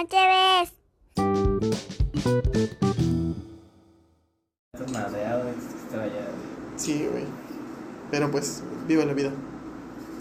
[0.00, 0.72] Noche ves.
[4.72, 6.26] Estás estaba ya.
[6.76, 7.24] Sí, güey.
[8.10, 9.30] Pero pues, viva la vida.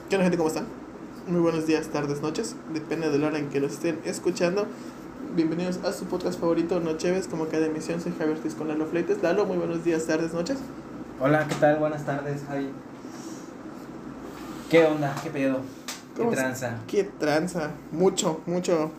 [0.09, 0.35] ¿Qué onda, gente?
[0.35, 0.65] ¿Cómo están?
[1.27, 2.57] Muy buenos días, tardes, noches.
[2.73, 4.67] Depende de la hora en que lo estén escuchando.
[5.33, 8.01] Bienvenidos a su podcast favorito, Nocheves, como cada emisión.
[8.01, 9.23] Soy Javier Ortiz con Lalo Fleites.
[9.23, 10.57] Lalo, muy buenos días, tardes, noches.
[11.21, 11.77] Hola, ¿qué tal?
[11.77, 12.69] Buenas tardes, Javi.
[14.69, 15.15] ¿Qué onda?
[15.23, 15.61] ¿Qué pedo?
[16.15, 16.79] ¿Qué ¿Cómo tranza?
[16.85, 17.71] Qué tranza.
[17.93, 18.91] Mucho, mucho.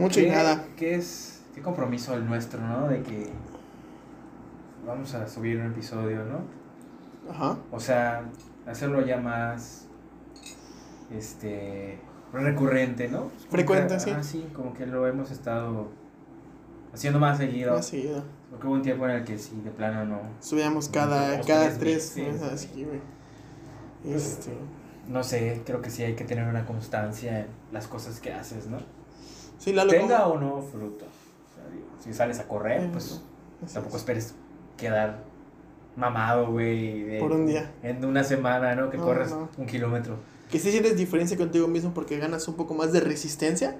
[0.00, 0.64] Mucho y ¿Qué- nada.
[0.76, 1.42] ¿Qué es?
[1.54, 2.88] ¿Qué compromiso el nuestro, no?
[2.88, 3.28] De que
[4.86, 6.40] vamos a subir un episodio, ¿no?
[7.30, 7.56] Ajá.
[7.70, 8.24] O sea,
[8.66, 9.86] hacerlo ya más.
[11.12, 11.98] Este.
[12.32, 13.28] recurrente, ¿no?
[13.50, 14.10] Frecuente, que- sí.
[14.14, 15.88] Ah, sí, como que lo hemos estado
[16.94, 17.74] haciendo más seguido.
[17.74, 18.22] Más seguido.
[18.50, 20.20] Porque hubo un tiempo en el que sí, de plano no.
[20.40, 22.68] Subíamos cada, cada tres meses, meses, sí.
[22.72, 23.00] así, güey.
[24.16, 24.52] Este.
[25.08, 28.68] No sé, creo que sí hay que tener una constancia en las cosas que haces,
[28.68, 28.78] ¿no?
[29.60, 29.90] Sí, Lalo.
[29.92, 30.34] Tenga ¿cómo?
[30.34, 31.04] o no fruto.
[31.04, 33.20] O sea, digo, si sales a correr, pues
[33.64, 34.02] Así tampoco es.
[34.02, 34.34] esperes
[34.76, 35.22] quedar
[35.96, 37.18] mamado, güey.
[37.20, 37.70] Por un día.
[37.82, 38.90] En una semana, ¿no?
[38.90, 39.48] Que No, corres no.
[39.58, 40.16] un kilómetro.
[40.50, 43.76] Que sí sientes diferencia contigo mismo porque ganas un poco más de resistencia,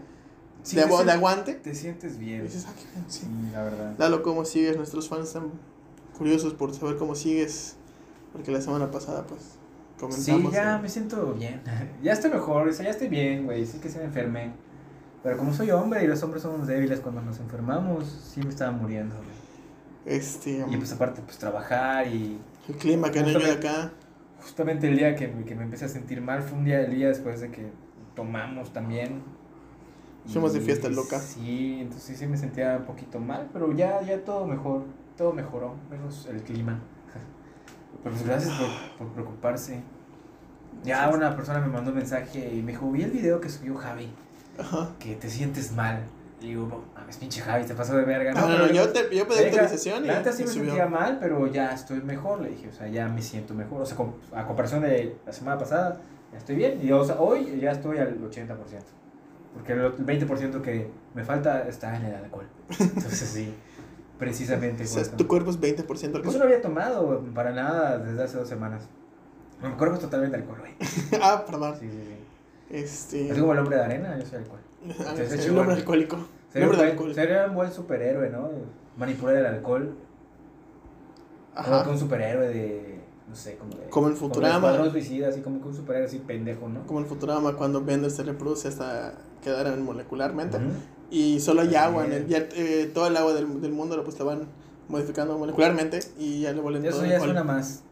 [0.63, 1.55] Sí, de, agu- de aguante.
[1.55, 2.43] Te sientes bien.
[2.45, 3.21] dices, ah, qué bien, sí.
[3.23, 3.95] Sí, la verdad.
[3.99, 4.77] Lalo, ¿cómo sigues?
[4.77, 5.51] Nuestros fans están
[6.19, 7.77] curiosos por saber cómo sigues.
[8.35, 9.57] Porque la semana pasada, pues, Sí,
[9.99, 10.53] comenzamos.
[10.53, 11.63] ya me siento bien.
[12.03, 13.65] Ya estoy mejor, o sea, ya estoy bien, güey.
[13.67, 14.53] Sí que se me enfermé.
[15.23, 18.71] Pero como soy hombre y los hombres somos débiles cuando nos enfermamos, sí me estaba
[18.73, 20.17] muriendo, güey.
[20.17, 23.93] Este, Y pues aparte, pues trabajar y el clima que no ayuda acá.
[24.41, 26.91] justamente el día que, me- que me empecé a sentir mal fue un día el
[26.95, 27.71] día después de que
[28.17, 29.23] tomamos también.
[30.27, 31.19] Fuimos de fiesta loca.
[31.19, 34.85] Sí, entonces sí, me sentía un poquito mal, pero ya, ya todo mejor,
[35.19, 36.79] todo mejoró, menos el clima.
[38.03, 38.69] Pero pues gracias por,
[39.07, 39.83] por preocuparse.
[40.83, 43.75] Ya una persona me mandó un mensaje y me dijo, vi el video que subió
[43.77, 44.09] Javi,
[44.61, 44.91] Ajá.
[44.99, 46.05] que te sientes mal.
[46.41, 48.33] Y digo, no, mames, pinche Javi, te pasó de verga.
[48.33, 50.65] No, no, yo, te, yo pedí autorización y, la neta sí me subió.
[50.67, 53.83] sentía mal, pero ya estoy mejor, le dije, o sea, ya me siento mejor.
[53.83, 53.99] O sea,
[54.35, 56.01] a comparación de la semana pasada,
[56.33, 56.81] ya estoy bien.
[56.83, 58.57] Y o sea, hoy ya estoy al 80%.
[59.53, 62.47] Porque el 20% que me falta está en el alcohol.
[62.79, 63.53] Entonces sí,
[64.19, 64.85] precisamente.
[64.85, 66.33] O sea, tu cuerpo es 20% Pues alcohol.
[66.33, 68.85] yo no había tomado para nada desde hace dos semanas.
[69.63, 70.75] Mi cuerpo es totalmente alcohol, güey.
[71.23, 71.75] ah, perdón.
[71.79, 72.20] Sí, sí, sí.
[72.71, 73.31] Este.
[73.31, 74.61] Así como el hombre de arena, yo soy alcohol.
[74.83, 76.19] Ah, Entonces, el hombre alcohólico.
[76.53, 77.15] Sería un, buen, alcohol.
[77.15, 78.51] sería un buen superhéroe, ¿no?
[78.97, 79.95] Manipular el alcohol.
[81.55, 81.85] Como Ajá.
[81.85, 83.01] que un superhéroe de.
[83.29, 83.89] No sé, como de.
[83.89, 84.77] Como en Futurama.
[84.77, 86.87] Como suicida, así como que un superhéroe así pendejo, ¿no?
[86.87, 90.59] Como en Futurama, cuando Bender se reproduce hasta quedar en molecularmente.
[91.11, 92.23] Y solo hay agua en el.
[92.23, 92.29] es.
[92.29, 94.47] Ya, eh, todo el agua del, del mundo lo, pues, van
[94.89, 97.83] modificando molecularmente y ya le vuelven Eso todo ya es una más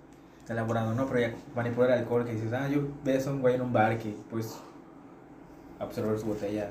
[0.48, 1.06] elaborado, ¿no?
[1.06, 3.72] Pero ya manipular el alcohol que dices, ah, yo ves a un güey en un
[3.72, 4.58] bar que pues
[5.78, 6.70] absorber su botella.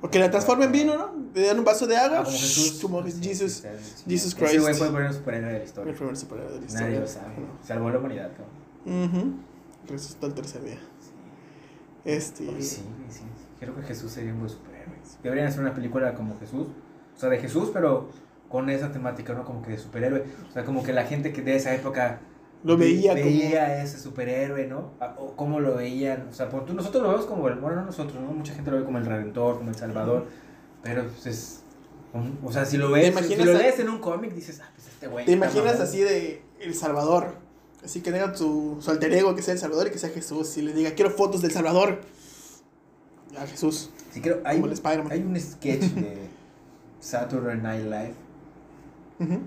[0.00, 1.10] O que la transforma en vino, ¿no?
[1.32, 2.18] Le dan un vaso de agua.
[2.20, 2.78] Ah, como Jesús.
[2.82, 3.52] Como Sí, Jesus.
[3.52, 4.04] sí, sí.
[4.08, 4.78] Jesus Ese güey Christ.
[4.78, 5.90] fue el primer superhéroe de la historia.
[5.92, 7.00] El primer superhéroe de la Nadie historia.
[7.00, 7.34] lo sabe.
[7.64, 9.04] Salvó la humanidad, cabrón.
[9.04, 9.32] Ujú.
[9.92, 10.78] Resucitó el tercer día.
[12.04, 12.48] Este.
[12.48, 13.22] Ay, sí, sí.
[13.60, 14.96] Creo que Jesús sería un buen superhéroe.
[15.22, 16.66] Deberían hacer una película como Jesús.
[17.16, 18.08] O sea, de Jesús, pero
[18.48, 19.44] con esa temática, ¿no?
[19.44, 20.24] Como que de superhéroe.
[20.48, 22.18] O sea, como que la gente que de esa época
[22.64, 24.92] Lo veía como- veía a ese superhéroe, ¿no?
[25.18, 26.28] O cómo lo veían.
[26.30, 27.56] O sea, por tú, nosotros lo vemos como el.
[27.56, 28.32] Bueno, no nosotros, ¿no?
[28.32, 30.26] Mucha gente lo ve como el redentor, como el salvador.
[30.82, 31.62] Pero, pues es.
[32.12, 34.86] un- O sea, si lo ves, si lo lees en un cómic, dices, ah, pues
[34.88, 35.24] este güey.
[35.26, 37.34] ¿Te imaginas así de El Salvador?
[37.84, 40.56] Así que tenga su, su alter ego que sea El Salvador y que sea Jesús.
[40.56, 42.00] Y le diga, quiero fotos del Salvador.
[43.36, 43.90] A Jesús.
[44.12, 44.40] Sí, creo.
[44.44, 45.10] Hay, Como el Spider-Man.
[45.10, 46.28] hay un sketch de
[47.00, 48.14] Saturday Night Live.
[49.18, 49.40] Ujú.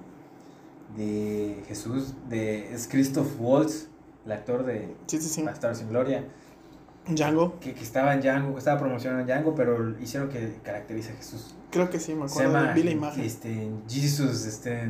[0.97, 3.87] De Jesús, de es Christoph Waltz,
[4.25, 5.43] el actor de Sí, sí, sí.
[5.43, 6.23] Bastardos sin Gloria,
[7.07, 7.59] Django.
[7.59, 11.55] que, que estaba en Django, que estaba promocionando Django, pero hicieron que caracteriza a Jesús.
[11.71, 12.53] Creo que sí, me Se acuerdo.
[12.59, 13.23] llama Vi la imagen.
[13.23, 14.89] este, Jesus, este,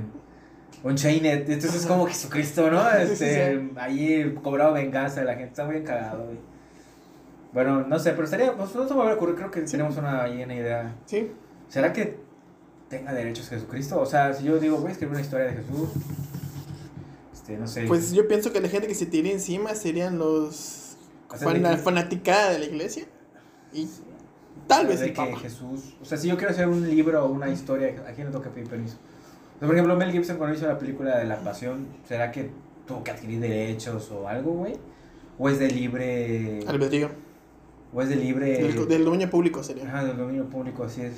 [0.84, 2.88] Unchained, entonces es como Jesucristo, ¿no?
[2.92, 6.38] Este, ahí cobraba venganza de la gente, está muy encagado, güey.
[7.54, 9.98] Bueno, no sé, pero estaría, pues, no se me va a ocurrir, creo que tenemos
[9.98, 10.94] una, ahí una idea.
[11.06, 11.32] Sí.
[11.70, 12.18] ¿Será que
[12.98, 14.00] tenga derechos Jesucristo?
[14.00, 15.90] O sea, si yo digo, voy a escribir una historia de Jesús,
[17.34, 17.86] este, no sé.
[17.88, 20.98] Pues yo pienso que la gente que se tire encima serían los.
[21.30, 23.06] O sea, que- fanaticada de la iglesia.
[23.74, 23.88] Y
[24.68, 25.40] tal O vez sea, el de que Papa.
[25.42, 28.34] Jesús, o sea, si yo quiero hacer un libro o una historia, ¿a quién le
[28.34, 28.96] toca pedir permiso?
[29.56, 32.50] O sea, por ejemplo, Mel Gibson cuando hizo la película de La Pasión, ¿será que
[32.88, 34.74] tuvo que adquirir derechos o algo, güey?
[35.38, 36.60] ¿O es de libre...
[36.68, 37.10] Albedrío.
[37.94, 38.62] ¿O es de libre...
[38.64, 39.86] Del, del dominio público sería.
[39.88, 41.14] Ajá, del dominio público, así es,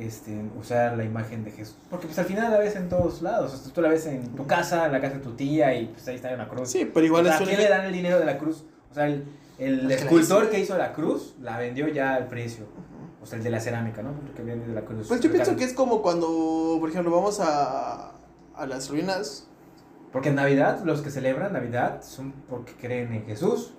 [0.00, 1.76] este, usar la imagen de Jesús.
[1.88, 4.34] Porque pues al final la ves en todos lados, o sea, tú la ves en
[4.34, 6.70] tu casa, en la casa de tu tía y pues ahí está una cruz.
[6.70, 8.64] Sí, pero igual O sea, es ¿A quién le dan el dinero de la cruz?
[8.90, 9.24] O sea, el,
[9.58, 12.64] el escultor que hizo la cruz la vendió ya al precio.
[13.22, 14.12] O sea, el de la cerámica, ¿no?
[14.12, 15.08] Porque viene de la cruz.
[15.08, 18.12] Pues yo pienso que es como cuando, por ejemplo, vamos a,
[18.54, 19.46] a las ruinas.
[20.12, 23.74] Porque en Navidad, los que celebran Navidad son porque creen en Jesús.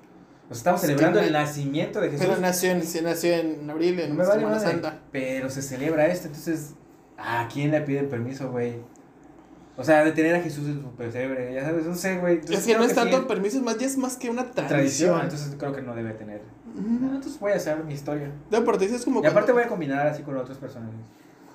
[0.52, 2.26] O sea, estamos Es que celebrando el nacimiento de Jesús.
[2.28, 5.00] Pero nació en, se nació en abril, en No me vale Semana madre, Santa.
[5.12, 6.74] Pero se celebra esto, entonces.
[7.18, 8.76] ¿A quién le piden permiso, güey?
[9.78, 12.34] O sea, de tener a Jesús en su pesebre, ya sabes, no sé, güey.
[12.36, 14.52] Entonces, Es que no es tanto sí permiso, es más, ya es más que una
[14.52, 14.68] tradición.
[14.80, 15.22] tradición.
[15.22, 16.42] Entonces creo que no debe tener.
[16.76, 18.32] No, entonces voy a hacer mi historia.
[18.50, 20.96] No, pero te dices como Y aparte cuando- voy a combinar así con otros personajes.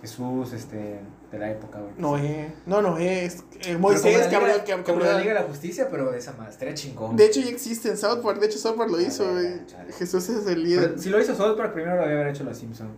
[0.03, 1.01] Jesús, este,
[1.33, 1.93] de la época, güey.
[1.99, 2.53] Noé.
[2.67, 3.25] No, Noé.
[3.25, 4.63] Es, eh, Moisés, que abrió.
[4.65, 7.17] Que, como la Liga de la Justicia, pero de esa más, estaría chingón.
[7.17, 8.39] De hecho, ya existe en South Park.
[8.39, 9.61] De hecho, South Park lo hizo, güey.
[9.99, 10.91] Jesús es el líder.
[10.91, 12.91] Pero si lo hizo South Park, primero lo había haber hecho los Simpsons.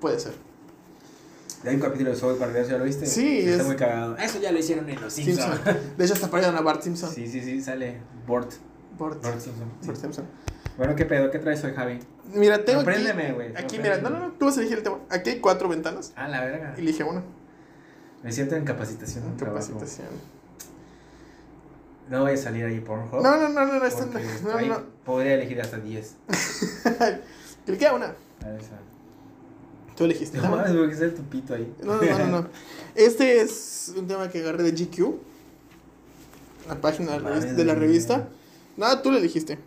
[0.00, 0.32] Puede ser.
[1.64, 3.06] Hay un capítulo de South Park, ¿ya lo viste?
[3.06, 4.16] Sí, Está es- muy cagado.
[4.18, 5.54] Eso ya lo hicieron en los Simpsons.
[5.54, 5.76] Simpson.
[5.96, 7.10] De hecho, hasta parecen a Bart Simpson.
[7.10, 8.52] sí, sí, sí, sale Bort.
[8.98, 9.64] Bart, Bart Simpson.
[9.80, 9.86] sí.
[9.86, 10.24] Bart Simpson.
[10.76, 11.30] Bueno, ¿qué pedo?
[11.30, 12.00] ¿Qué traes hoy, Javi?
[12.32, 12.90] Mira, tengo aquí.
[12.90, 14.98] Sorpréndeme, güey, Aquí, mira, no, no, no, tú vas a elegir el tema.
[15.08, 16.12] Aquí hay cuatro ventanas.
[16.16, 16.74] Ah, la verga.
[16.76, 17.22] Elige una.
[18.22, 19.24] Me siento en capacitación.
[19.24, 19.36] en.
[19.36, 20.08] Capacitación.
[22.08, 24.56] No voy a salir ahí por No, no, no, no, no, esto Porque no, no,
[24.58, 24.82] ahí no.
[25.04, 26.16] podría elegir hasta 10.
[27.66, 28.06] Cliquea una.
[28.06, 28.78] A esa.
[29.96, 30.38] Tú elegiste.
[30.38, 31.72] No mames, voy a hacer tu pito ahí.
[31.82, 32.48] No, no, no, no.
[32.94, 35.14] Este es un tema que agarré de GQ.
[36.68, 38.28] La página de la revista.
[38.76, 39.58] Nada, tú lo elegiste.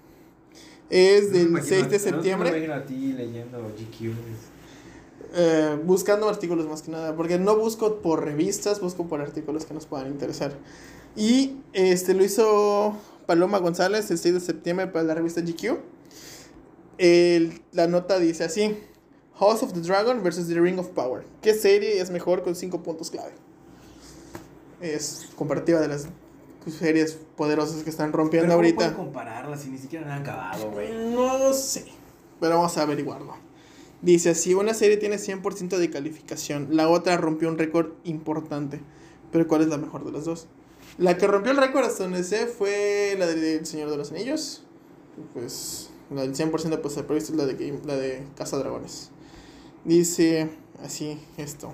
[0.89, 2.49] Es No del imagino- 6 de no me septiembre.
[2.49, 4.13] imagino a ti leyendo GQ.
[5.33, 7.15] eh, buscando artículos más que nada.
[7.15, 10.53] Porque no busco por revistas, busco por artículos que nos puedan interesar.
[11.17, 12.95] Y este lo hizo
[13.25, 15.77] Paloma González el 6 de septiembre para la revista GQ.
[16.97, 18.77] El- la nota dice así:
[19.37, 21.25] House of the Dragon versus The Ring of Power.
[21.41, 23.33] ¿Qué serie es mejor con 5 puntos clave?
[24.81, 26.07] Es comparativa de las
[26.71, 28.75] series poderosas que están rompiendo Pero ¿cómo ahorita.
[28.77, 30.89] pueden compararlas si ni siquiera han acabado, güey?
[31.13, 31.85] No sé,
[32.39, 33.35] pero vamos a averiguarlo.
[34.01, 38.79] Dice así, una serie tiene 100% de calificación, la otra rompió un récord importante,
[39.31, 40.47] pero ¿cuál es la mejor de las dos?
[40.99, 44.63] La que rompió el récord hasta donde sé fue la del Señor de los Anillos,
[45.33, 49.09] pues la del 100% pues previsto es la de, Game- la de Casa Dragones.
[49.83, 50.49] Dice
[50.83, 51.71] así esto.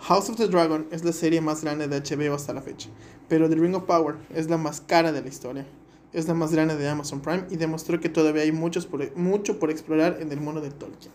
[0.00, 2.88] House of the Dragon es la serie más grande de HBO hasta la fecha,
[3.28, 5.66] pero The Ring of Power es la más cara de la historia.
[6.12, 9.58] Es la más grande de Amazon Prime y demostró que todavía hay muchos por- mucho
[9.58, 11.12] por explorar en el mundo de Tolkien.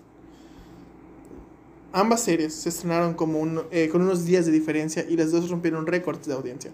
[1.92, 5.50] Ambas series se estrenaron como un- eh, con unos días de diferencia y las dos
[5.50, 6.72] rompieron récords de audiencia.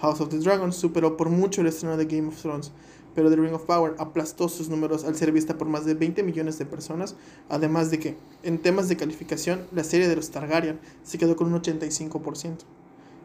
[0.00, 2.72] House of the Dragon superó por mucho el estreno de Game of Thrones,
[3.14, 6.22] pero The Ring of Power aplastó sus números al ser vista por más de 20
[6.22, 7.14] millones de personas,
[7.48, 11.46] además de que, en temas de calificación, la serie de los Targaryen se quedó con
[11.52, 12.64] un 85%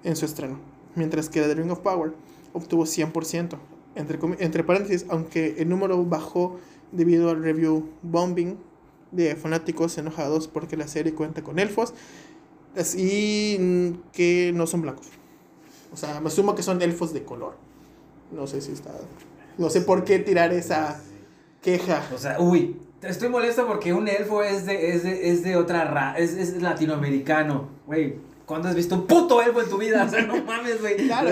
[0.03, 0.59] en su estreno,
[0.95, 2.13] mientras que The Ring of Power
[2.53, 3.57] obtuvo 100%.
[3.95, 6.59] Entre, entre paréntesis, aunque el número bajó
[6.91, 8.57] debido al review bombing
[9.11, 11.93] de fanáticos enojados porque la serie cuenta con elfos
[12.95, 15.07] y que no son blancos.
[15.91, 17.55] O sea, me asumo que son elfos de color.
[18.31, 18.91] No sé si está...
[19.57, 21.01] No sé por qué tirar esa
[21.61, 22.07] queja.
[22.13, 25.85] O sea, uy, estoy molesto porque un elfo es de, es de, es de otra
[25.85, 27.67] raza, es, es latinoamericano.
[27.85, 28.15] Güey,
[28.49, 30.03] ¿cuándo has visto un puto elfo en tu vida?
[30.03, 30.97] O sea, no mames, güey.
[30.97, 31.29] Claro.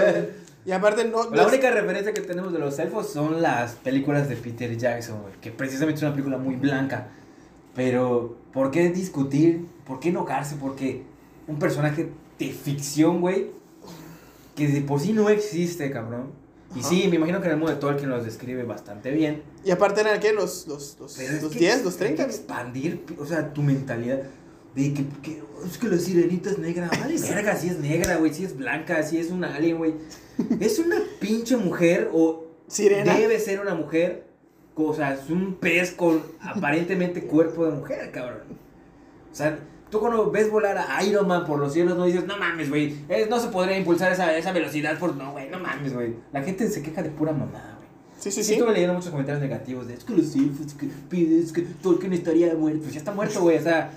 [0.63, 1.23] Y aparte no...
[1.31, 4.77] La no es- única referencia que tenemos de los elfos son las películas de Peter
[4.77, 7.07] Jackson, güey, que precisamente es una película muy blanca.
[7.75, 9.65] Pero, ¿por qué discutir?
[9.83, 10.57] ¿Por qué enojarse?
[10.57, 11.01] Porque
[11.47, 13.47] un personaje de ficción, güey,
[14.55, 16.25] que de por sí no existe, cabrón.
[16.75, 16.89] Y Ajá.
[16.89, 19.41] sí, me imagino que en el mundo de Tolkien los describe bastante bien.
[19.65, 22.25] Y aparte eran que los, los, los, los que 10, los hay 30.
[22.25, 24.21] que expandir, o sea, tu mentalidad
[24.77, 26.89] de que, que- es que la sirenita es negra.
[27.01, 29.95] Vale, verga, si es negra, güey, si es blanca, si es un alien, güey.
[30.59, 33.15] Es una pinche mujer o Sirena.
[33.17, 34.27] debe ser una mujer,
[34.75, 38.41] o sea, es un pez con aparentemente cuerpo de mujer, cabrón.
[39.31, 39.57] O sea,
[39.89, 42.95] tú cuando ves volar a Iron Man por los cielos no dices, no mames, güey,
[43.09, 45.15] eh, no se podría impulsar esa, esa velocidad por...
[45.15, 46.13] No, güey, no mames, güey.
[46.31, 47.87] La gente se queja de pura mamada, güey.
[48.19, 48.53] Sí, sí, Sí, sí.
[48.53, 52.53] estuve leyendo muchos comentarios negativos de es que los elfos que pides que Tolkien estaría
[52.55, 52.81] muerto.
[52.81, 53.57] Pues ya está muerto, güey.
[53.57, 53.91] O sea,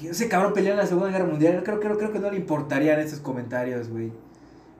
[0.00, 1.62] que- ese cabrón peleó en la Segunda Guerra Mundial.
[1.64, 4.12] Creo, creo, creo que no le importarían esos comentarios, güey.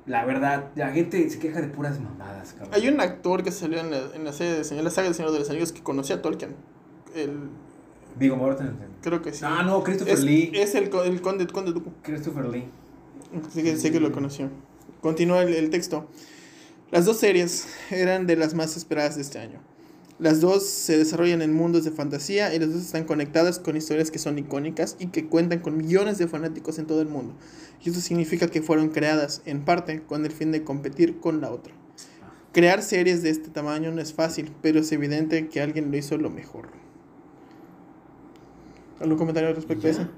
[0.06, 2.70] La verdad, la gente se queja de puras mamadas, cabrón.
[2.74, 5.14] Hay un actor que salió en la, en la serie de Señor, la saga del
[5.14, 6.54] Señor de los Anillos que conocía a Tolkien.
[7.14, 7.50] El,
[8.18, 8.88] Vigo Mortensen.
[9.02, 9.44] creo que sí.
[9.46, 10.50] Ah, no, Christopher es, Lee.
[10.54, 11.74] es el, el conde, conde.
[12.02, 12.64] Christopher Lee.
[13.52, 14.48] Sí que, sé que lo conoció.
[15.02, 16.08] Continúa el, el texto.
[16.90, 19.60] Las dos series eran de las más esperadas de este año.
[20.18, 24.10] Las dos se desarrollan en mundos de fantasía y las dos están conectadas con historias
[24.10, 27.34] que son icónicas y que cuentan con millones de fanáticos en todo el mundo.
[27.84, 31.52] Y eso significa que fueron creadas, en parte, con el fin de competir con la
[31.52, 31.72] otra.
[32.52, 36.16] Crear series de este tamaño no es fácil, pero es evidente que alguien lo hizo
[36.18, 36.70] lo mejor.
[39.00, 40.00] ¿Algún comentario respecto a ¿Ya?
[40.02, 40.10] eso?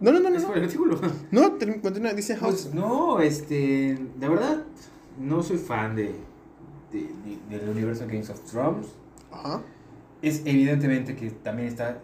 [0.00, 0.36] No, no, no, no.
[0.36, 1.00] Es No, el artículo.
[1.32, 2.62] no continúa, dice House.
[2.70, 4.62] Pues no, este, de verdad,
[5.18, 6.14] no soy fan de,
[6.92, 7.10] de-
[7.50, 8.86] de- del universo de Games of Thrones.
[9.32, 9.60] Ajá.
[10.20, 11.98] Es evidentemente que también está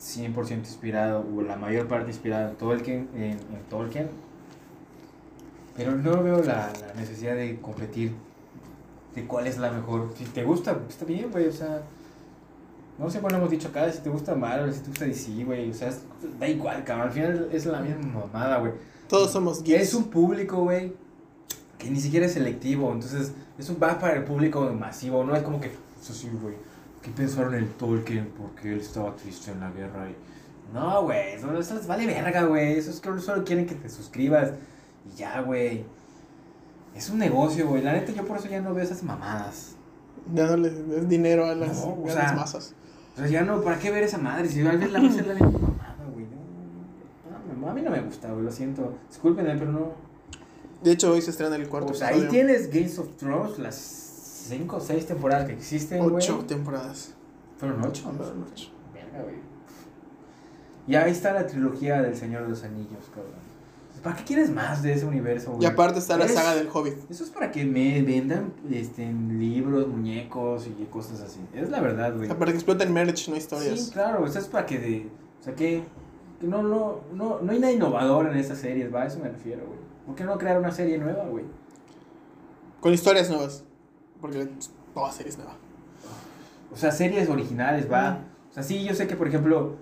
[0.00, 4.10] 100% inspirado, o la mayor parte inspirado en Tolkien, en, en Tolkien.
[5.76, 8.12] Pero no veo la, la necesidad de competir
[9.14, 10.12] de cuál es la mejor.
[10.16, 11.82] Si te gusta, está bien, güey, o sea...
[12.98, 15.70] No sé cuándo hemos dicho acá, si te gusta Marvel, si te gusta DC, güey,
[15.70, 16.02] o sea, es-
[16.38, 18.72] da igual, cabrón, al final es la misma mamada, güey.
[19.08, 19.82] Todos somos geeks.
[19.82, 20.92] Es un público, güey,
[21.78, 22.92] que ni siquiera es selectivo.
[22.92, 25.24] Entonces, eso va para el público masivo.
[25.24, 26.54] No es como que, eso sí, güey,
[27.02, 28.32] ¿qué pensaron en Tolkien?
[28.38, 30.08] Porque él estaba triste en la guerra.
[30.08, 30.16] Y...
[30.72, 32.78] No, güey, eso, eso les vale verga, güey.
[32.78, 34.52] Eso es que solo quieren que te suscribas.
[35.06, 35.84] Y ya, güey.
[36.94, 37.82] Es un negocio, güey.
[37.82, 39.76] La neta, yo por eso ya no veo esas mamadas.
[40.32, 42.74] Ya no le des dinero a las No, o masas.
[43.14, 44.48] O sea, ya no, ¿para qué ver esa madre?
[44.48, 46.26] Si al ver la vez es la misma mamada, güey.
[46.26, 48.94] No, no, a mí no me gusta, güey, lo siento.
[49.08, 49.92] Discúlpenme, pero no.
[50.82, 54.01] De hecho, hoy se estrena el cuarto O sea, ahí tienes Games of Thrones, las
[54.42, 56.16] 5 o 6 temporadas que existen, güey.
[56.16, 57.14] Ocho temporadas.
[57.58, 58.18] Fueron 8, ¿no?
[58.18, 58.70] Fueron ocho.
[58.92, 59.36] Verga, güey.
[60.86, 63.42] Y ahí está la trilogía del Señor de los Anillos, cabrón.
[64.02, 65.62] ¿Para qué quieres más de ese universo, güey?
[65.62, 67.08] Y aparte está la saga del Hobbit.
[67.08, 71.38] Eso es para que me vendan este, libros, muñecos y cosas así.
[71.54, 72.24] Es la verdad, güey.
[72.24, 73.78] O sea, para que exploten merch, no historias.
[73.78, 75.08] Sí, claro, eso es para que de.
[75.40, 75.84] O sea, que.
[76.40, 79.28] que no, no, no, no hay nada innovador en estas series, va, a eso me
[79.28, 79.78] refiero, güey.
[80.06, 81.44] ¿Por qué no crear una serie nueva, güey?
[82.80, 83.64] Con historias nuevas.
[84.22, 84.48] Porque
[84.94, 85.56] toda serie es nueva.
[86.72, 88.20] O sea, series originales, va.
[88.50, 89.76] O sea, sí, yo sé que, por ejemplo,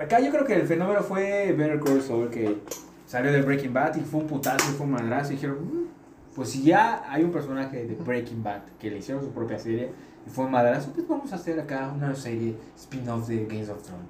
[0.00, 2.62] acá yo creo que el fenómeno fue Better Call Saul, que
[3.04, 5.32] salió de Breaking Bad y fue un putazo y fue un madrazo.
[5.32, 5.88] Y dijeron, "Mm,
[6.34, 9.92] pues si ya hay un personaje de Breaking Bad que le hicieron su propia serie
[10.26, 13.82] y fue un madrazo, pues vamos a hacer acá una serie spin-off de Games of
[13.82, 14.06] Thrones.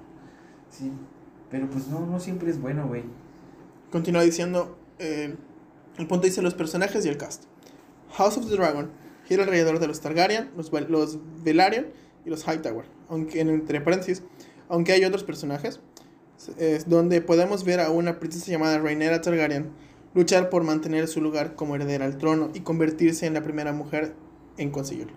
[0.70, 0.92] Sí,
[1.50, 3.02] pero pues no, no siempre es bueno, güey.
[3.90, 5.34] Continúa diciendo, eh,
[5.96, 7.44] el punto dice los personajes y el cast.
[8.12, 8.90] House of the Dragon
[9.26, 11.18] gira alrededor de los Targaryen, los, los
[12.24, 12.84] y los Hightower.
[13.08, 14.22] Aunque, en- entre paréntesis,
[14.68, 15.80] aunque hay otros personajes,
[16.58, 19.70] es donde podemos ver a una princesa llamada Rhaenyra Targaryen
[20.14, 24.14] luchar por mantener su lugar como heredera al trono y convertirse en la primera mujer
[24.58, 25.14] en conseguirlo.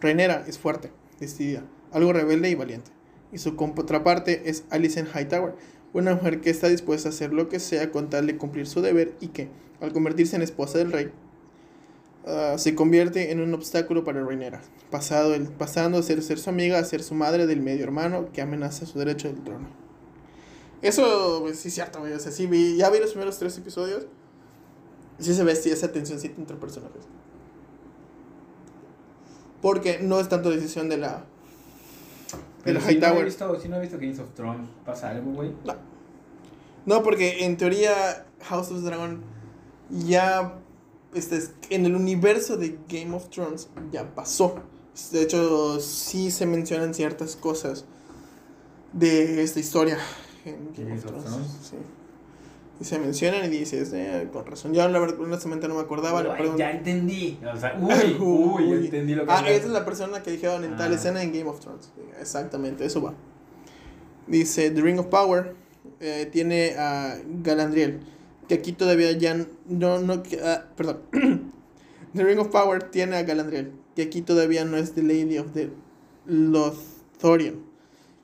[0.00, 2.90] Rhaenyra es fuerte, decidida, algo rebelde y valiente.
[3.32, 5.54] Y su contraparte es Alicent Hightower,
[5.94, 8.80] una mujer que está dispuesta a hacer lo que sea con tal de cumplir su
[8.82, 9.48] deber y que,
[9.80, 11.10] al convertirse en esposa del rey,
[12.26, 14.60] ah, se convierte en un obstáculo para Rhaenyra,
[14.90, 18.30] pasado el, pasando a ser, ser su amiga a ser su madre del medio hermano
[18.32, 19.68] que amenaza su derecho del trono.
[20.82, 22.12] Eso pues, sí es cierto, güey.
[22.12, 24.06] O sea, sí vi, ya vi los primeros tres episodios.
[25.18, 27.04] Sí se ve sí, esa tensióncita entre personajes.
[29.60, 31.24] Porque no es tanto decisión de la...
[32.64, 33.24] De Pero la si no, he Hightower.
[33.24, 35.52] visto, si no he visto Games of Thrones, ¿pasa algo, güey?
[36.84, 39.22] No, porque en teoría House of the Dragon
[39.90, 40.58] ya
[41.14, 44.56] este, es- en el universo de Game of Thrones ya pasó.
[45.10, 47.84] De hecho, sí se mencionan ciertas cosas
[48.92, 49.98] de esta historia
[50.44, 51.24] en Game of Thrones.
[51.62, 51.76] Sí.
[52.80, 54.74] Y se mencionan y dices, eh, con razón.
[54.74, 56.20] Yo la verdad, honestamente no me acordaba.
[56.36, 57.38] pregunto- ya entendí.
[57.54, 60.64] O sea, uy, uy, ya entendí lo que Ah, esa es la persona que dijeron
[60.64, 60.96] en tal Ah.
[60.96, 61.92] escena en Game of Thrones.
[62.20, 63.14] Exactamente, eso va.
[64.26, 65.54] Dice, The Ring of Power
[66.00, 68.00] eh, tiene a Galadriel,
[68.52, 69.34] que aquí todavía ya
[69.66, 71.00] no, no, ah, perdón.
[72.14, 75.54] The Ring of Power tiene a Galadriel, que aquí todavía no es The Lady of
[75.54, 75.70] the
[76.26, 77.64] Lothorian,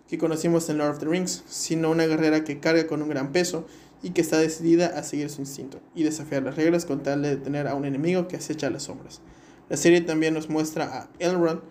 [0.07, 3.33] que conocimos en Lord of the Rings, sino una guerrera que carga con un gran
[3.33, 3.67] peso
[4.03, 7.31] y que está decidida a seguir su instinto y desafiar las reglas con tal de
[7.31, 9.23] detener a un enemigo que acecha las sombras.
[9.71, 11.63] La serie también nos muestra a Elrond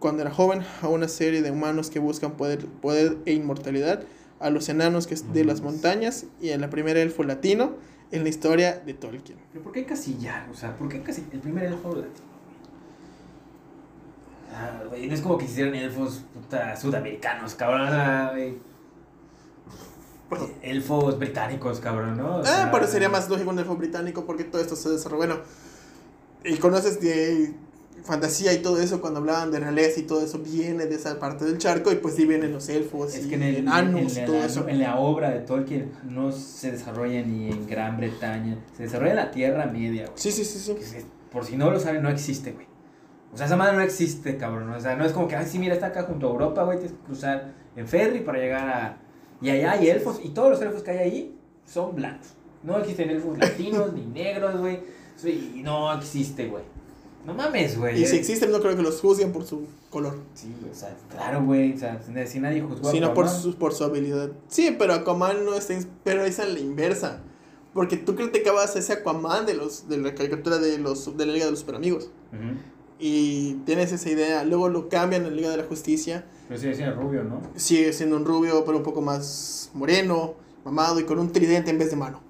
[0.00, 4.02] cuando era joven, a una serie de humanos que buscan poder, poder e inmortalidad,
[4.44, 7.72] a los enanos que es de las montañas y a la primera elfo latino
[8.12, 9.38] en la historia de Tolkien.
[9.52, 10.48] ¿Pero por qué encasillar?
[10.50, 11.30] O sea, ¿por qué encasillar?
[11.32, 12.34] El primer elfo latino.
[14.52, 17.88] Ah, güey, no es como que hicieran elfos puta, sudamericanos, cabrón.
[18.32, 18.54] güey.
[20.30, 20.52] Perdón.
[20.62, 22.36] Elfos británicos, cabrón, ¿no?
[22.36, 25.18] O Ah, sea, pero sería más lógico un elfo británico porque todo esto se desarrolló.
[25.18, 25.38] Bueno,
[26.44, 27.52] y conoces de
[28.02, 31.44] fantasía y todo eso cuando hablaban de realeza y todo eso viene de esa parte
[31.44, 34.38] del charco y pues sí vienen los elfos Es y que en, el, enanos todo
[34.38, 34.68] la, eso.
[34.68, 39.16] en la obra de Tolkien no se desarrolla ni en Gran Bretaña, se desarrolla en
[39.16, 40.16] la Tierra Media, güey.
[40.16, 40.74] Sí, sí, sí, sí.
[40.74, 42.66] Que por si no lo saben, no existe, güey.
[43.32, 44.70] O sea, esa madre no existe, cabrón.
[44.70, 46.78] O sea, no es como que, ay, sí, mira, está acá junto a Europa, güey,
[46.78, 48.98] tienes que cruzar en ferry para llegar a...
[49.40, 52.34] Y allá hay elfos, y todos los elfos que hay ahí son blancos.
[52.62, 54.80] No existen elfos latinos ni negros, güey.
[55.16, 56.62] Sí, no existe, güey.
[57.26, 58.02] No mames, güey.
[58.02, 60.18] Y si existen, no creo que los juzguen por su color.
[60.34, 61.72] Sí, o sea, claro, güey.
[61.72, 63.42] O sea, si nadie juzgó a Sino por Aquaman.
[63.42, 64.30] su, por su habilidad.
[64.48, 65.74] Sí, pero Aquaman no está.
[66.02, 67.20] Pero es a la inversa.
[67.72, 71.32] Porque tú criticabas a ese Aquaman de los de la caricatura de los de la
[71.32, 72.04] Liga de los Superamigos.
[72.32, 72.58] Ujú.
[72.98, 74.44] Y tienes esa idea.
[74.44, 76.26] Luego lo cambian en la Liga de la Justicia.
[76.48, 77.40] Pero sigue siendo rubio, ¿no?
[77.56, 81.78] Sigue siendo un rubio, pero un poco más moreno, mamado y con un tridente en
[81.78, 82.20] vez de mano.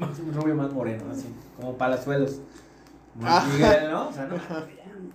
[0.00, 1.26] Más un rubio más moreno, así.
[1.56, 2.40] Como palazuelos.
[3.22, 3.46] Ah.
[3.90, 4.08] ¿no?
[4.08, 4.36] O sea, no.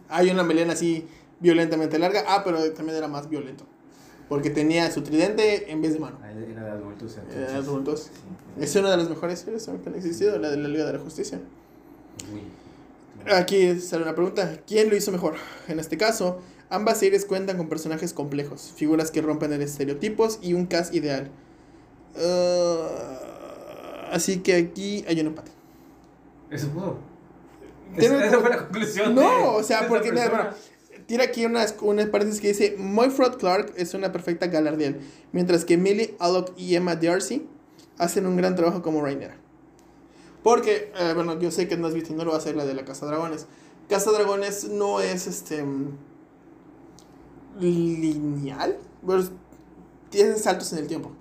[0.10, 1.08] Hay una melena así
[1.40, 2.24] violentamente larga.
[2.28, 3.66] Ah, pero también era más violento.
[4.30, 6.18] Porque tenía su tridente en vez de mano.
[6.24, 7.42] Ah, Era de adultos, entonces.
[7.42, 8.12] Era de adultos.
[8.12, 8.64] Sí.
[8.64, 11.00] Es una de las mejores series que han existido, la de la Liga de la
[11.00, 11.40] Justicia.
[12.34, 12.42] Uy.
[13.32, 14.60] Aquí sale una pregunta.
[14.66, 15.36] ¿Quién lo hizo mejor?
[15.68, 20.54] En este caso, ambas series cuentan con personajes complejos, figuras que rompen el estereotipos y
[20.54, 21.30] un cast ideal.
[22.18, 25.52] Ah, así que aquí hay un empate.
[26.50, 26.98] Eso pudo.
[27.98, 29.16] Tiene- Esa fue la conclusión.
[29.16, 30.50] No, de- o sea, de porque mira, bueno,
[31.08, 35.00] tira aquí unas, unas paréntesis que dice Moyfrod Clark es una perfecta Galadriel,
[35.32, 37.48] mientras que Millie Alec y Emma Darcy
[37.98, 39.38] hacen un gran trabajo como Rainera.
[40.44, 42.56] Porque, eh, bueno, yo sé que no has visto y no lo va a hacer
[42.56, 43.48] la de la Casa Dragones.
[43.90, 45.98] Casa Dragones no es este mm,
[47.60, 49.32] lineal, pues,
[50.10, 51.12] tienen saltos en el tiempo.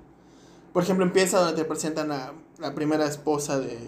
[0.72, 3.78] Por ejemplo, empieza donde te presentan a la primera esposa de,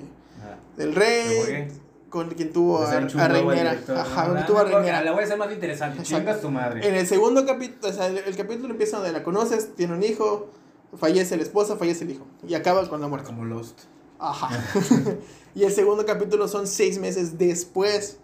[0.42, 1.68] Ah, del rey.
[2.16, 5.02] Con quien tuvo a, a Ah, tuvo a Rhaenyra.
[5.02, 6.02] La voy a hacer más interesante.
[6.02, 6.86] Chingas tu madre.
[6.88, 10.02] En el segundo capítulo, o sea, el, el capítulo empieza donde la conoces, tiene un
[10.02, 10.48] hijo,
[10.96, 12.26] fallece la esposa, fallece el hijo.
[12.48, 13.26] Y acaba con la muerte.
[13.26, 13.80] Como Lost.
[14.18, 14.48] Ajá.
[15.54, 18.18] y el segundo capítulo son seis meses después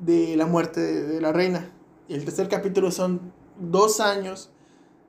[0.00, 1.70] de la muerte de, de la reina.
[2.08, 4.50] Y el tercer capítulo son dos años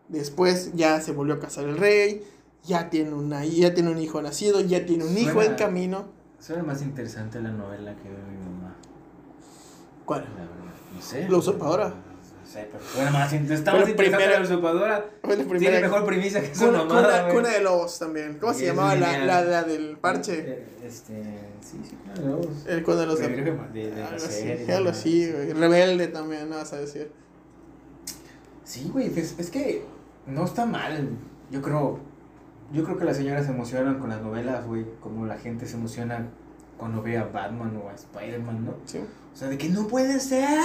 [0.10, 2.24] después, ya se volvió a casar el rey,
[2.64, 6.06] ya tiene, una, ya tiene un hijo nacido, ya tiene un hijo en camino.
[6.40, 8.76] Suena más interesante la novela que ve mi mamá.
[10.06, 10.24] ¿Cuál?
[10.36, 10.56] La verdad.
[10.96, 11.28] No sé.
[11.30, 11.88] La usurpadora.
[11.90, 15.06] No sé, pero suena más, in- está Pero interesante primero- la usurpadora.
[15.28, 16.86] Tiene primera- mejor primicia que su mamá.
[16.88, 18.38] cuna- Cuna de Lobos también.
[18.40, 20.40] ¿Cómo se llamaba la, la, la del parche?
[20.40, 21.22] Eh, Este,
[21.60, 22.66] sí, sí, Cuna de Lobos.
[22.68, 25.52] El Cuna de los de, de la Algo así, güey.
[25.54, 27.12] Rebelde también, no vas a decir.
[28.64, 29.84] Sí, güey, pues, es que
[30.26, 31.10] no está mal.
[31.52, 32.00] Yo creo,
[32.74, 35.76] yo creo que las señoras se emocionan con las novelas, güey, como la gente se
[35.76, 36.28] emociona
[36.78, 38.76] cuando ve a Batman o a Spider-Man, ¿no?
[38.86, 39.00] Sí.
[39.34, 40.60] O sea, de que no puede ser.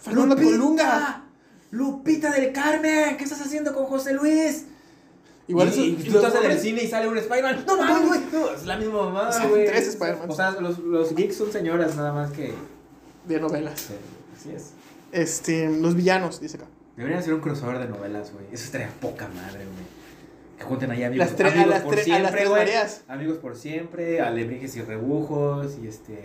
[0.00, 1.24] Fernanda Lupita, Colunga.
[1.70, 4.66] Lupita del Carmen, ¿qué estás haciendo con José Luis?
[5.48, 7.64] Igual y, tú estás en el cine y sale un Spider-Man.
[7.66, 8.20] No mames, güey.
[8.32, 9.66] No, es la misma mamada, Salen güey.
[9.66, 10.32] tres Spider-Mans.
[10.32, 12.52] O sea, los, los geeks son señoras nada más que.
[13.26, 13.90] de novelas.
[14.36, 14.72] Así es.
[15.12, 16.66] Este, los villanos, dice acá.
[16.96, 18.46] Deberían hacer un crossover de novelas, güey.
[18.50, 20.05] Eso estaría poca madre, güey.
[20.58, 23.04] Que junten ahí amigos, Las tres- a amigos las por tres- a las siempre, tres.
[23.08, 26.18] Amigos por siempre, alebrijes y rebujos y este.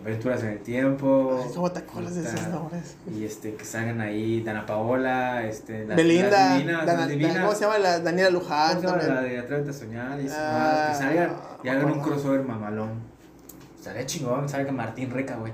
[0.00, 1.42] Aventuras en el tiempo.
[1.44, 2.96] Ay, ¿Cómo te acuerdas de esos nombres?
[3.12, 5.84] Y este, que salgan ahí Dana Paola, este.
[5.86, 7.38] las- Belinda, las divinas, Dana- las divinas.
[7.38, 7.78] ¿cómo se llama?
[7.78, 9.14] La Daniela Luján ¿Cómo se llama?
[9.14, 12.90] La de Atrévete a soñar y Ah, que salgan y hagan un crossover mamalón.
[13.76, 15.52] Estaría chingón, salga Martín Reca, güey.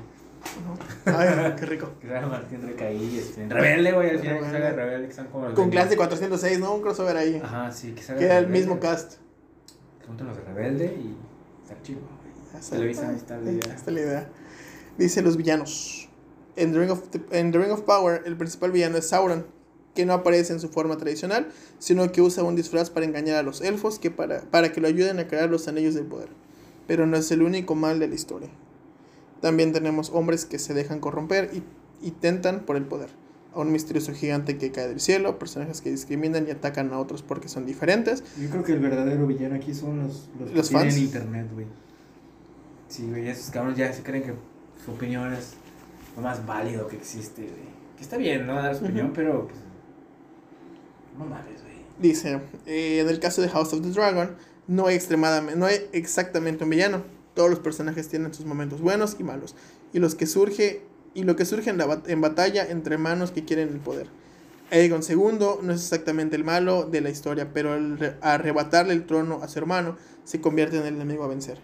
[1.07, 1.91] Ay, qué rico.
[2.01, 3.47] Que salga Martín Reca ahí, este.
[3.49, 6.75] Rebelde, güey, al final que salga Rebelde, que están como Con clase de 406, ¿no?
[6.75, 7.41] Un crossover ahí.
[7.43, 9.15] Ajá, sí, que salga Que era el mismo cast.
[10.01, 11.17] Que junten los de Rebelde y.
[11.63, 12.25] Está chido, güey.
[12.55, 13.75] Ahí está la idea.
[13.75, 14.29] Está la idea.
[14.99, 16.09] Dice los villanos.
[16.57, 17.03] En The, Ring of,
[17.33, 19.45] en The Ring of Power, el principal villano es Sauron,
[19.95, 23.43] que no aparece en su forma tradicional, sino que usa un disfraz para engañar a
[23.43, 26.29] los elfos que para, para que lo ayuden a crear los anillos del poder.
[26.87, 28.51] Pero no es el único mal de la historia.
[29.45, 31.63] También tenemos hombres que se dejan corromper y,
[32.01, 33.11] y tentan por el poder.
[33.53, 37.21] A un misterioso gigante que cae del cielo, personajes que discriminan y atacan a otros
[37.23, 40.97] porque son diferentes, Yo creo que el verdadero villano aquí son los, los, Los fans.
[40.97, 41.67] internet, güey.
[42.89, 44.33] Sí, güey, esos cabrones ya se creen que
[44.83, 45.53] su opinión es
[46.17, 47.75] lo más válido que existe, güey.
[47.99, 48.55] Que está bien, ¿no?
[48.55, 49.59] Dar su opinión, pero pues.
[51.19, 51.75] No mames, güey.
[52.01, 54.37] Dice, eh, en el caso de House of the Dragon,
[54.69, 57.03] no hay, extremadamente, no hay exactamente un villano.
[57.35, 59.55] Todos los personajes tienen sus momentos buenos y malos.
[59.93, 60.83] Y, los que surge,
[61.15, 64.07] y lo que surge en, la en batalla entre manos que quieren el poder.
[64.71, 69.05] Aegon II no es exactamente el malo de la historia, pero al re- arrebatarle el
[69.07, 71.59] trono a su hermano, se convierte en el enemigo a vencer.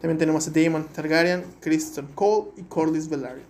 [0.00, 3.46] También tenemos a Daemon Targaryen, Kristen Cole y Corlys Velaryon,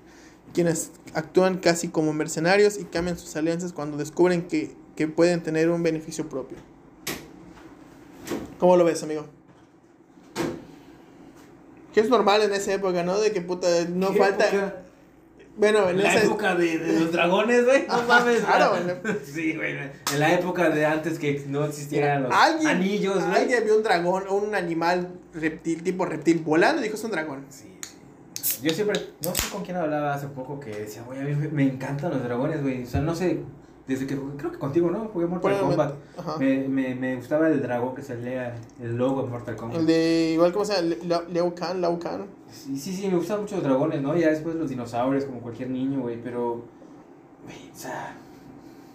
[0.55, 5.71] quienes actúan casi como mercenarios y cambian sus alianzas cuando descubren que, que pueden tener
[5.71, 6.59] un beneficio propio.
[8.59, 9.27] ¿Cómo lo ves, amigo?
[11.93, 13.19] Que es normal en esa época, ¿no?
[13.21, 14.49] De que puta, no ¿Qué falta...
[14.49, 14.77] época?
[15.55, 16.25] Bueno, en En la esa...
[16.27, 17.87] época de, de los dragones, güey.
[17.87, 18.71] No mames, claro,
[19.03, 19.17] güey.
[19.23, 19.73] Sí, güey.
[20.13, 23.37] En la época de antes que no existieran los Alguien, anillos, güey.
[23.43, 27.11] alguien vio un dragón o un animal reptil, tipo reptil, volando y dijo es un
[27.11, 27.45] dragón.
[27.51, 27.77] Sí,
[28.41, 28.61] sí.
[28.63, 31.65] Yo siempre, no sé con quién hablaba hace poco que decía, güey, a mí me
[31.65, 32.85] encantan los dragones, güey.
[32.85, 33.41] O sea, no sé,
[33.87, 35.07] desde que jugué- creo que contigo, ¿no?
[35.13, 35.59] Jugué Mortal.
[35.61, 35.95] Kombat.
[36.39, 39.81] Me, me, me gustaba el dragón que salía, el logo de Mortal Kombat.
[39.81, 42.27] El de, igual como se llama, Le- Le- Leo Khan, Lao Khan.
[42.51, 44.17] Sí, sí, sí, me gustan mucho los dragones, ¿no?
[44.17, 46.63] Ya después los dinosaurios, como cualquier niño, güey, pero.
[47.45, 48.15] Güey, o sea.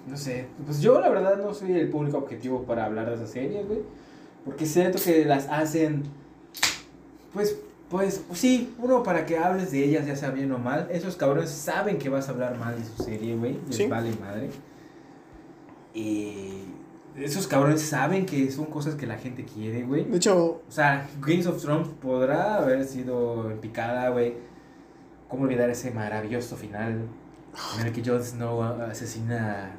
[0.08, 0.48] No sé.
[0.66, 3.80] Pues yo, la verdad, no soy el público objetivo para hablar de esas series, güey.
[4.46, 6.04] Porque siento que las hacen.
[7.34, 7.58] Pues,
[7.90, 10.88] pues, sí, uno para que hables de ellas, ya sea bien o mal.
[10.92, 13.58] Esos cabrones saben que vas a hablar mal de su serie, güey.
[13.68, 13.88] Les Sí.
[13.88, 14.50] vale madre.
[15.98, 16.64] Y.
[17.18, 20.06] Esos cabrones saben que son cosas que la gente quiere, güey.
[20.06, 24.36] De hecho, O sea, Games of Thrones podrá haber sido en picada, güey.
[25.28, 27.08] ¿Cómo olvidar ese maravilloso final
[27.80, 29.72] en el que Jon Snow asesina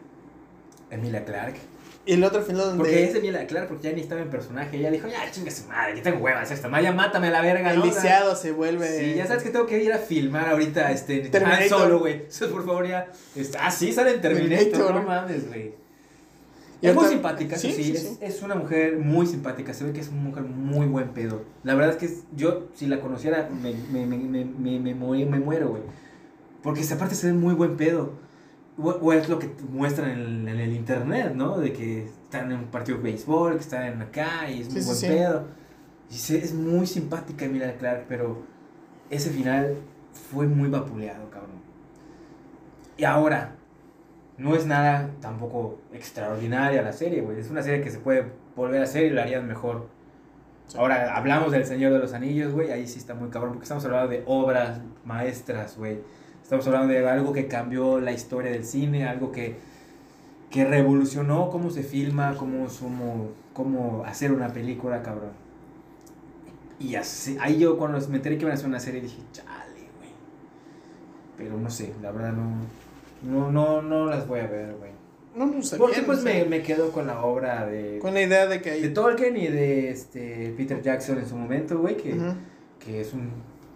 [0.90, 1.54] a Emilia Clark?
[2.08, 4.78] y el otro final donde Porque es Emilia Clark, porque ya ni estaba en personaje.
[4.78, 7.42] Ella dijo, ya chinga su madre, que tengo huevas esta, no, ya mátame a la
[7.42, 7.82] verga, el
[8.34, 8.98] se vuelve.
[8.98, 11.68] Sí, ya sabes que tengo que ir a filmar ahorita este Han Terminator.
[11.68, 12.26] Solo, güey.
[12.50, 13.12] Por favor, ya.
[13.36, 14.94] este, ah, sí, sale en Terminator, Terminator.
[14.94, 15.74] no mames, güey.
[16.80, 20.00] Es muy simpática, sí, sí, sí, es, es una mujer muy simpática, se ve que
[20.00, 21.42] es una mujer muy buen pedo.
[21.64, 24.94] La verdad es que es- yo, si la conociera, me, me, me, me, me, me
[24.94, 25.82] mu- me muero, güey.
[26.62, 28.12] Porque esa parte se ve muy buen pedo.
[28.80, 31.58] O, o es lo que muestran en el, en el internet, ¿no?
[31.58, 34.74] De que están en un partido de béisbol, que están en acá y es muy
[34.86, 35.44] buen pedo.
[36.10, 38.42] Y se- es muy simpática Emilia Clark, pero
[39.10, 39.74] ese final
[40.30, 41.58] fue muy vapuleado, cabrón.
[42.96, 43.56] Y ahora,
[44.38, 47.40] no es nada tampoco extraordinaria la serie, güey.
[47.40, 48.24] Es una serie que se puede
[48.54, 49.88] volver a hacer y la harían mejor.
[50.76, 52.70] Ahora, hablamos del Señor de los Anillos, güey.
[52.70, 55.98] Ahí sí está muy cabrón, porque estamos hablando de obras maestras, güey.
[56.42, 59.56] Estamos hablando de algo que cambió la historia del cine, algo que,
[60.50, 65.32] que revolucionó cómo se filma, cómo, cómo, cómo hacer una película, cabrón.
[66.78, 69.88] Y así, ahí yo cuando me enteré que iban a hacer una serie dije, chale,
[69.98, 70.12] güey.
[71.36, 72.52] Pero no sé, la verdad no,
[73.22, 74.90] no, no, no las voy a ver, güey.
[75.36, 78.46] No, no está Porque pues me, me quedo con la obra de, Con la idea
[78.46, 78.82] de que hay.
[78.82, 82.16] de Tolkien y de este Peter Jackson en su momento, güey, que,
[82.78, 83.30] que es un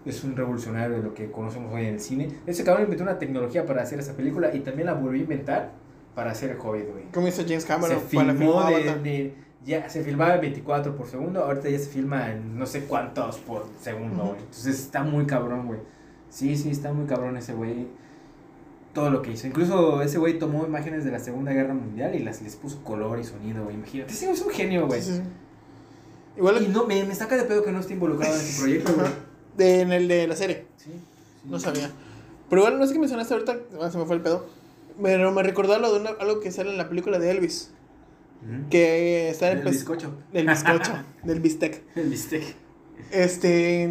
[0.04, 2.28] es un revolucionario de lo que conocemos hoy en el cine.
[2.44, 5.70] Ese cabrón inventó una tecnología para hacer esa película y también la volvió a inventar
[6.16, 7.04] para hacer el Hobbit, güey.
[7.12, 11.44] Como hizo James Cameron se filmó de, de- ya se filmaba en 24 por segundo,
[11.44, 14.26] ahorita ya se filma en no sé cuántos por segundo, Ujú.
[14.32, 14.40] güey.
[14.40, 15.78] Entonces está muy cabrón, güey.
[16.30, 17.86] Sí, sí, está muy cabrón ese güey.
[18.94, 19.46] Todo lo que hizo.
[19.46, 23.18] Incluso ese güey tomó imágenes de la Segunda Guerra Mundial y las les puso color
[23.18, 23.76] y sonido, güey.
[23.76, 25.00] Imagínate, ese güey es un genio, güey.
[25.00, 25.22] Sí, sí, sí.
[26.36, 28.92] Igual Y no, me, me saca de pedo que no esté involucrado en este proyecto,
[28.94, 29.08] güey.
[29.56, 30.66] De, en el de la serie.
[30.76, 31.48] Sí, sí.
[31.48, 31.90] No sabía.
[32.50, 34.46] Pero igual, no sé qué mencionaste ahorita, ah, se me fue el pedo.
[35.02, 37.70] Pero me recordó lo de una- algo que sale en la película de Elvis.
[38.70, 40.12] Que está en El pues, bizcocho.
[40.32, 41.82] Del bizcocho, del bistec.
[41.94, 42.42] El bistec.
[43.10, 43.88] Este.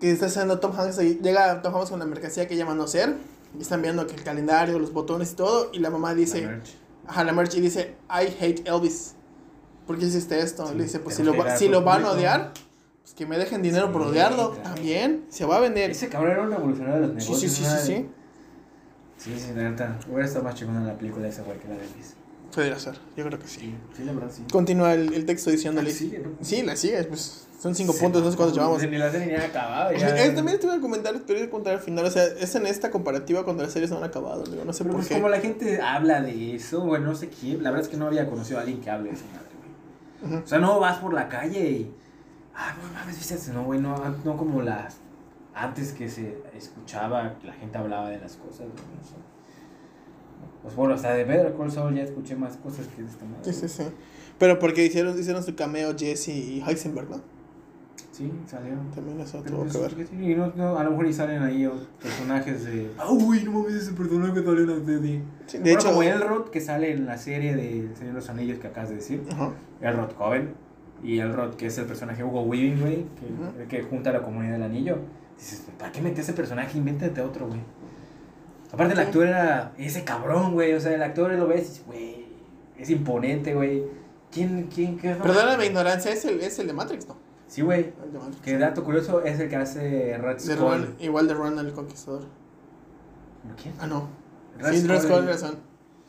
[0.00, 0.98] Que está haciendo Tom Hanks.
[0.98, 3.14] ahí- Llega Tom Hanks con la mercancía que llaman no ser.
[3.60, 5.70] Están viendo que el calendario, los botones y todo.
[5.72, 6.42] Y la mamá dice.
[6.42, 6.60] La.
[7.06, 9.14] Ajá, la merch y dice: I hate Elvis.
[9.86, 10.66] ¿Por qué hiciste esto?
[10.68, 12.52] Sí, Le dice: Pues si lo, va- si lo van a odiar,
[13.02, 14.52] pues que me dejen dinero por Sí, odiarlo.
[14.54, 14.74] claro.
[14.74, 15.90] También se va a vender.
[15.90, 17.52] Ese cabrón era un revolucionario de los Sí, negocios.
[17.52, 17.78] sí, sí, ¿no?
[17.78, 18.08] sí, sí.
[19.34, 19.98] Sí, sí, la neta.
[20.08, 22.14] Hubiera estado más chingona la película de ese güey que la de Elvis.
[22.54, 23.60] Podría ser, yo creo que sí.
[23.60, 24.42] Sí, sí, la verdad, sí.
[24.50, 25.90] Continúa el, el texto diciéndole.
[25.90, 26.30] Ah, sigue, ¿no?
[26.42, 28.82] Sí, la sigue, pues son cinco Sí, puntos, no sé cuántos llevamos.
[28.82, 29.92] Ni acabado.
[29.92, 30.08] Ya.
[30.34, 32.04] también estuve en comentarios, pero iba a contar al final.
[32.04, 34.42] O sea, es en esta comparativa cuando las series no han acabado.
[34.66, 35.14] No sé Pero por pues qué.
[35.14, 37.62] como la gente habla de eso, güey, no sé quién.
[37.62, 39.48] La verdad es que no había conocido a alguien que hable de esa madre,
[40.20, 40.32] güey.
[40.34, 40.44] Ujú.
[40.44, 41.94] O sea, no vas por la calle y.
[42.52, 44.96] Ah, no mames, viste eso, no, güey, no, no como las.
[45.54, 49.14] Antes que se escuchaba, que la gente hablaba de las cosas, güey, no sé.
[50.64, 53.52] Pues bueno, hasta de Better Call Saul ya escuché más cosas que de esta madre.
[53.52, 53.84] Sí, sí, sí.
[54.38, 57.20] Pero porque hicieron, hicieron su cameo Jesse y Heisenberg, ¿no?
[58.12, 58.90] Sí, salieron.
[58.90, 60.22] También eso tuvo que ver.
[60.22, 61.66] y no, no, a lo mejor y salen ahí
[62.00, 62.90] personajes de.
[62.98, 65.22] Ah, uy, no mames, ese personaje sale en la serie.
[65.46, 68.20] Sí, de Bueno, hecho, como Elrod, que sale en la serie de El Señor de
[68.20, 69.24] los Anillos que acabas de decir.
[69.32, 69.52] Ajá.
[69.80, 70.54] Elrod Coven.
[71.02, 73.06] Y Elrod, que es el personaje Hugo Weaving, güey,
[73.58, 74.98] que, que junta a la comunidad del anillo.
[75.38, 76.76] Dices, ¿para qué metes ese personaje?
[76.76, 77.60] Invéntate otro, güey.
[78.72, 80.74] Aparte, el actor era ese cabrón, güey.
[80.74, 82.26] O sea, el actor lo ves y dices, güey,
[82.78, 83.84] es imponente, güey.
[84.30, 85.14] ¿Quién, quién, qué?
[85.14, 87.16] Perdona mi ignorancia, es el, es el de Matrix, ¿no?
[87.52, 87.80] Sí, güey.
[87.80, 88.40] El.
[88.42, 90.56] Que dato curioso es el que hace Red De Skull.
[90.58, 92.22] Ron- igual de Ron el Conquistador.
[93.60, 93.74] ¿Quién?
[93.78, 94.08] Ah, no.
[94.58, 95.26] Red sí, Red Skull.
[95.26, 95.56] Razón.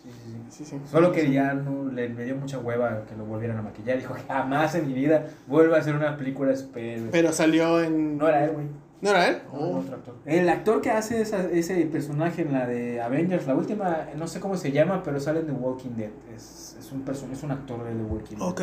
[0.01, 0.09] Sí,
[0.49, 0.79] sí, sí.
[0.89, 3.97] Solo que ya no, le, me dio mucha hueva que lo volvieran a maquillar.
[3.97, 7.09] Dijo, jamás en mi vida vuelva a hacer una película de superhéroes.
[7.11, 8.17] Pero salió en.
[8.17, 8.65] No era él, güey.
[9.01, 9.41] ¿No era él?
[9.51, 9.79] No, Oh.
[9.79, 10.15] otro actor.
[10.25, 14.39] El actor que hace esa- ese personaje en la de Avengers, la última, no sé
[14.39, 16.11] cómo se llama, pero sale en The Walking Dead.
[16.33, 17.03] Es, es, un,
[17.33, 18.47] es un actor de The Walking Dead.
[18.47, 18.61] Ok.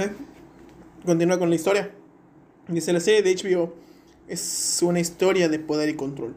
[1.05, 1.91] Continúa con la historia.
[2.69, 3.75] Dice la serie de HBO
[4.29, 6.37] es una historia de poder y control,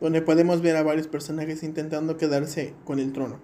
[0.00, 3.38] donde podemos ver a varios personajes intentando quedarse con el trono,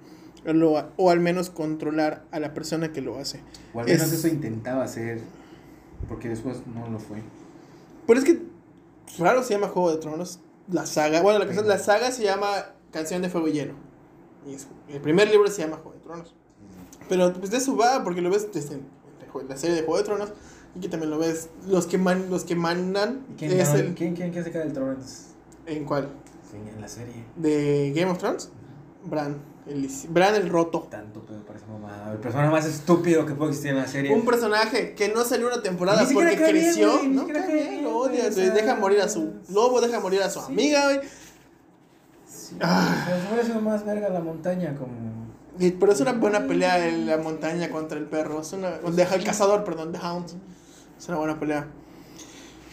[0.47, 3.41] o, o al menos controlar a la persona que lo hace.
[3.75, 5.21] O al menos Es- eso intentaba hacer,
[6.09, 7.23] porque después no lo fue.
[8.07, 8.41] Pero es que
[9.19, 10.39] raro se llama Juego de Tronos,
[10.71, 12.49] la saga, bueno, la, canción- la saga se llama
[12.93, 13.75] Canción de Fuego y Hielo,
[14.47, 16.35] y es- el primer libro se llama Juego de Tronos.
[17.09, 18.79] Pero pues de eso va, porque lo ves desde
[19.49, 20.33] la serie de Juego de Tronos,
[20.75, 23.79] y que también lo ves, los que, man, los que mandan ¿Y ¿Quién, es ganó-
[23.81, 23.95] el...
[23.95, 25.27] ¿quién, quién, quién se queda del trono entonces?
[25.67, 26.09] ¿En cuál?
[26.51, 27.25] Sí, en la serie.
[27.37, 28.51] ¿De Game of Thrones?
[29.05, 30.89] Bran, el, Bran el Roto.
[30.91, 32.13] Tanto pedo para esa mamada.
[32.13, 34.15] El personaje más estúpido que puede existir en la serie.
[34.15, 37.03] Un personaje que no salió una temporada Ni porque cae creció.
[37.03, 39.81] ni no, cae cae lo güey, odias, o güey, sea, Deja morir a su lobo,
[39.81, 40.47] deja morir a su Sí.
[40.49, 41.01] amiga, güey.
[42.27, 43.07] Sí, Ah.
[43.51, 44.93] pero más verga la montaña como...
[45.59, 48.41] Pero es una buena pelea en la montaña contra el perro.
[48.41, 48.79] Es una.
[48.79, 50.29] de- el cazador, perdón, The Hound.
[50.99, 51.67] Es una buena pelea.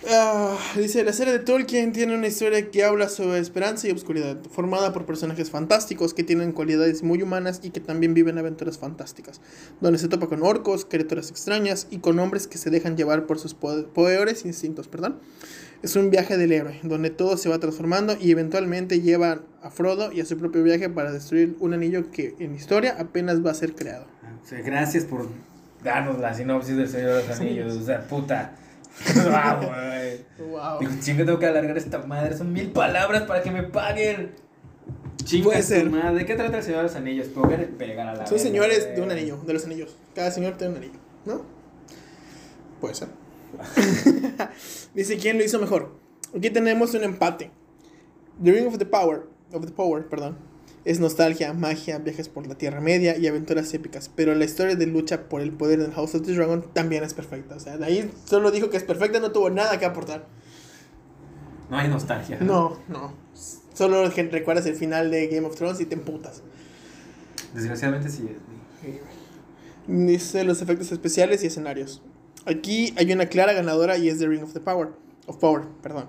[0.07, 4.37] Ah, dice, la serie de Tolkien tiene una historia que habla sobre esperanza y obscuridad,
[4.51, 9.41] formada por personajes fantásticos que tienen cualidades muy humanas y que también viven aventuras fantásticas,
[9.81, 13.39] donde se topa con orcos, criaturas extrañas y con hombres que se dejan llevar por
[13.39, 15.17] sus po- peores instintos, perdón.
[15.81, 20.11] Es un viaje del héroe, donde todo se va transformando y eventualmente lleva a Frodo
[20.11, 23.55] y a su propio viaje para destruir un anillo que en historia apenas va a
[23.55, 24.05] ser creado.
[24.43, 25.27] Sea, gracias por
[25.85, 27.73] darnos la sinopsis del Señor de los Anillos.
[27.73, 28.51] O sea, puta.
[29.15, 30.25] Wow, güey.
[30.49, 30.79] Wow.
[30.79, 32.35] Digo, chinga, tengo que alargar esta madre.
[32.37, 34.31] Son mil palabras para que me paguen.
[35.23, 35.89] Chinga Puede ser.
[35.89, 36.19] madre.
[36.19, 37.27] ¿De qué trata el Señor de los Anillos?
[37.33, 39.95] Porque le pegar a la Son señores de un anillo, de los anillos.
[40.13, 41.41] Cada señor tiene un anillo, ¿no?
[42.79, 43.07] Puede ser.
[44.93, 45.91] Dice quién lo hizo mejor.
[46.35, 47.51] Aquí tenemos un empate.
[48.43, 50.37] The Ring of the Power, of the Power, perdón,
[50.85, 54.09] es nostalgia, magia, viajes por la Tierra Media y aventuras épicas.
[54.15, 57.15] Pero la historia de lucha por el poder del House of the Dragon también es
[57.15, 57.55] perfecta.
[57.55, 60.27] O sea, de ahí solo dijo que es perfecta, no tuvo nada que aportar.
[61.69, 62.37] No hay nostalgia.
[62.39, 63.13] No, no.
[63.73, 66.43] Solo que recuerdas el final de Game of Thrones y te emputas.
[67.53, 68.29] Desgraciadamente sí.
[69.87, 72.03] Dice los efectos especiales y escenarios.
[72.45, 74.89] Aquí hay una clara ganadora y es The Ring of the Power.
[75.25, 76.05] Of Power, perdón.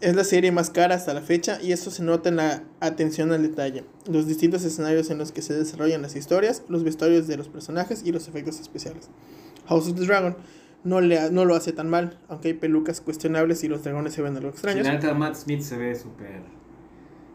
[0.00, 3.32] Es la serie más cara hasta la fecha y eso se nota en la atención
[3.32, 7.36] al detalle, los distintos escenarios en los que se desarrollan las historias, los vestuarios de
[7.36, 9.10] los personajes y los efectos especiales.
[9.66, 10.36] House of the Dragon
[10.84, 14.14] no, le, ha- no lo hace tan mal, aunque hay pelucas cuestionables y los dragones
[14.14, 14.86] se ven algo extraños.
[14.86, 16.40] Neta, Matt Smith se ve súper.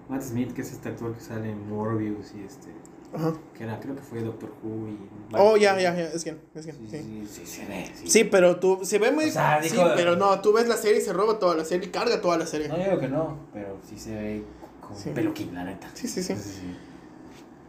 [0.09, 2.69] Matt Smith, que es este actor que sale en Morbius y este.
[3.15, 3.33] Ajá.
[3.57, 4.97] Que era, creo que fue Doctor Who y.
[5.33, 6.87] Oh, ya, ya, ya, es quien, es Sí, sí.
[6.89, 7.91] sí, sí, se ve.
[7.95, 9.25] Sí, Sí, pero tú, se ve muy...
[9.25, 11.87] O sea, sí, pero no, tú ves la serie y se roba toda la serie
[11.87, 12.67] y carga toda la serie.
[12.67, 14.43] No digo que no, pero sí se ve
[14.81, 15.09] con Sí.
[15.11, 15.89] peluquín, la neta.
[15.93, 16.33] Sí, sí, sí.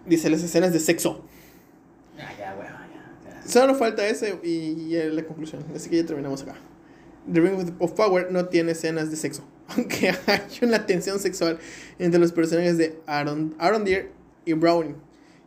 [0.04, 1.24] Dice las escenas de sexo.
[2.16, 2.70] Ya, ya, bueno,
[3.24, 3.40] ya.
[3.42, 3.48] ya.
[3.48, 5.64] Solo falta ese y ya la conclusión.
[5.74, 6.54] Así que ya terminamos acá.
[7.32, 9.42] The Ring of- Power no tiene escenas de sexo.
[9.76, 11.58] Aunque hay una tensión sexual
[11.98, 14.10] entre los personajes de Aaron, Arondir
[14.44, 14.94] y Browning.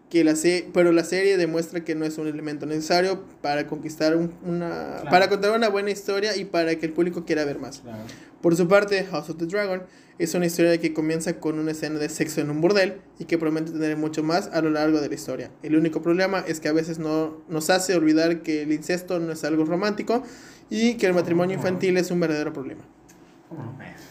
[0.09, 4.15] Que la se- pero la serie demuestra que no es un elemento necesario para conquistar
[4.15, 4.69] un- una.
[4.69, 5.09] Claro.
[5.09, 7.79] para contar una buena historia y para que el público quiera ver más.
[7.81, 7.99] Claro.
[8.41, 9.83] Por su parte, House of the Dragon
[10.17, 13.37] es una historia que comienza con una escena de sexo en un bordel y que
[13.37, 15.51] promete tener mucho más a lo largo de la historia.
[15.61, 19.31] El único problema es que a veces no nos hace olvidar que el incesto no
[19.33, 20.23] es algo romántico
[20.69, 22.81] y que el matrimonio infantil es un verdadero problema.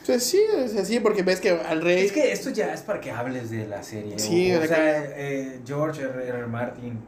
[0.03, 2.05] Sea, sí, es así porque ves que al rey...
[2.07, 4.19] Es que esto ya es para que hables de la serie.
[4.19, 6.27] Sí, o, o sea, eh, George R.
[6.29, 6.47] R.
[6.47, 6.99] Martin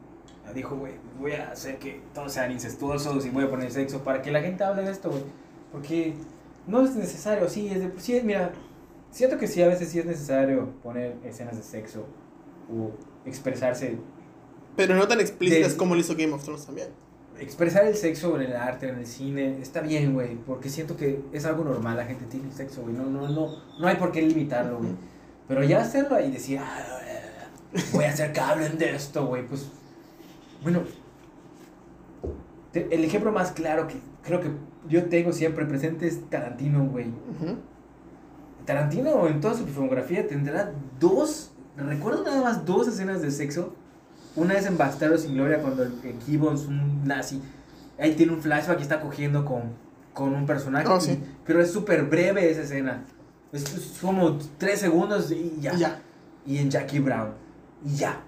[0.55, 4.21] dijo, güey, voy a hacer que todos sean incestuosos y voy a poner sexo para
[4.21, 5.23] que la gente hable de esto, güey.
[5.73, 6.15] Porque
[6.67, 8.53] no es necesario, sí, es de, sí, mira,
[9.11, 12.07] siento que sí, a veces sí es necesario poner escenas de sexo
[12.73, 12.91] o
[13.25, 13.97] expresarse,
[14.77, 16.89] Pero no tan explícitas de- como lo hizo Game of Thrones también.
[17.41, 21.21] Expresar el sexo en el arte, en el cine, está bien, güey, porque siento que
[21.33, 23.49] es algo normal, la gente tiene sexo, güey, no, no, no,
[23.79, 24.91] no hay por qué limitarlo, güey.
[25.49, 26.85] Pero ya hacerlo ahí y decir, "Ah,
[27.93, 29.69] voy a hacer que hablen de esto, güey, pues,
[30.63, 30.83] bueno,
[32.73, 34.51] te- el ejemplo más claro que creo que
[34.89, 37.09] yo tengo siempre presente es Tarantino, güey.
[37.09, 37.57] Ujú.
[38.65, 43.75] Tarantino en toda su filmografía tendrá dos, recuerdo nada más dos escenas de sexo.
[44.37, 47.41] Una es en Bastardo sin Gloria cuando el, el Gibbons, un nazi,
[47.99, 49.63] ahí tiene un flashback y está cogiendo con,
[50.15, 50.87] con un personaje.
[50.89, 51.19] Oh, y- sí.
[51.45, 53.05] pero es súper breve esa escena.
[53.53, 55.75] Es, es como tres segundos y ya.
[55.75, 56.01] Y ya.
[56.47, 57.31] Y en Jackie Brown.
[57.85, 58.21] Y ya.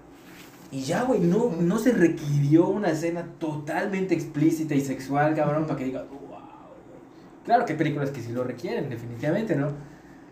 [0.71, 5.77] Y ya, güey, no, no se requirió una escena totalmente explícita y sexual, cabrón, para
[5.77, 6.17] que diga, wow.
[6.19, 6.39] güey".
[7.45, 9.69] Claro que hay películas que sí lo requieren, definitivamente, ¿no?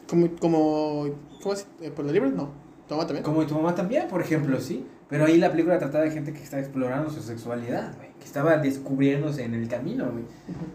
[0.10, 0.30] Como...
[0.40, 1.06] como
[1.42, 1.66] ¿Cómo es?
[1.82, 2.34] Eh, ¿Por los libros?
[2.34, 2.50] No.
[2.88, 3.24] Toma también.
[3.24, 4.86] Como tu mamá también, por ejemplo, sí.
[5.12, 8.10] Pero ahí la película trataba de gente que estaba explorando su sexualidad, güey.
[8.18, 10.24] Que estaba descubriéndose en el camino, güey.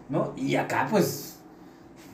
[0.07, 0.33] ¿No?
[0.37, 1.39] Y acá, pues.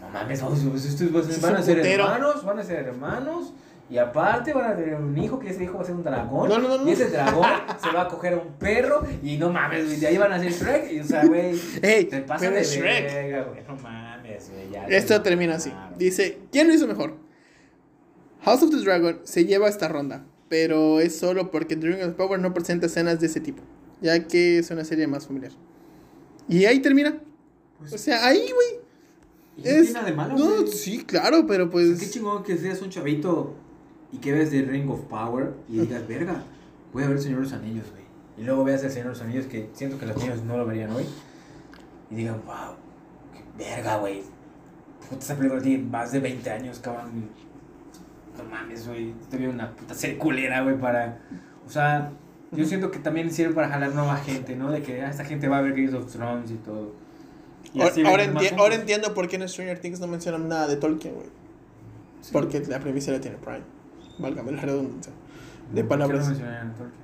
[0.02, 3.54] no mames, vamos, estos van a ser hermanos, van a ser hermanos.
[3.90, 6.48] Y aparte van a tener un hijo, que ese hijo va a ser un dragón.
[6.50, 6.90] No, no, no, no.
[6.90, 7.46] Y ese dragón
[7.84, 9.04] se va a coger a un perro.
[9.22, 10.92] Y no mames, güey, de ahí van a ser Shrek.
[10.94, 13.14] Y o sea, güey, Ey, te pasa de Shrek.
[13.14, 13.64] verga, güey.
[13.68, 14.72] No mames, güey.
[14.72, 15.72] ya, Esto termina así.
[15.98, 17.18] Dice, ¿quién lo hizo mejor?
[18.44, 22.16] House of the Dragon se lleva esta ronda, pero es solo porque The Ring of
[22.16, 23.62] Power no presenta escenas de ese tipo,
[24.02, 25.52] ya que es una serie más familiar.
[26.48, 27.22] Y ahí termina.
[27.80, 28.84] Pues, O sea, ahí, güey.
[29.58, 29.76] ¿y qué Es...
[29.76, 32.12] tiene nada de malo, no, sí, claro, pero O sea, qué pues...
[32.12, 33.56] chingón que seas un chavito
[34.12, 36.44] y que ves The Ring of Power y digas, verga,
[36.92, 38.04] voy a ver el Señor de los Anillos, güey.
[38.38, 40.66] Y luego veas el Señor de los Anillos que siento que los niños no lo
[40.66, 41.06] verían hoy.
[42.12, 42.76] Y digan, wow,
[43.34, 44.22] qué verga, güey.
[45.10, 47.30] Puta, esa película tiene más de 20 años, cabrón.
[48.38, 49.14] No mames, güey.
[49.30, 51.20] Te veo una puta serie culera, güey, para...
[51.66, 52.12] O sea,
[52.52, 54.72] yo siento que también sirve para jalar nueva gente, ¿no?
[54.72, 56.94] De que ah, esta gente va a ver Games of Thrones y todo.
[57.74, 58.80] Y Ahora, así ahora enti- ahora juntos.
[58.80, 61.28] entiendo por qué en Stranger Things no mencionan nada de Tolkien, güey.
[62.22, 62.30] Sí.
[62.34, 63.62] Porque la premisa la tiene Prime.
[64.20, 65.12] Válgame la redundancia.
[65.74, 66.28] De ¿Por qué palabras.
[66.30, 67.04] no Tolkien?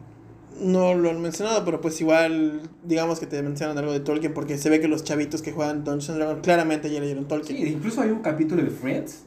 [0.61, 4.57] No lo han mencionado, pero pues igual, digamos que te mencionan algo de Tolkien, porque
[4.57, 7.57] se ve que los chavitos que juegan Dungeons Dragons claramente ya leyeron Tolkien.
[7.57, 9.23] Sí, incluso hay un capítulo de Friends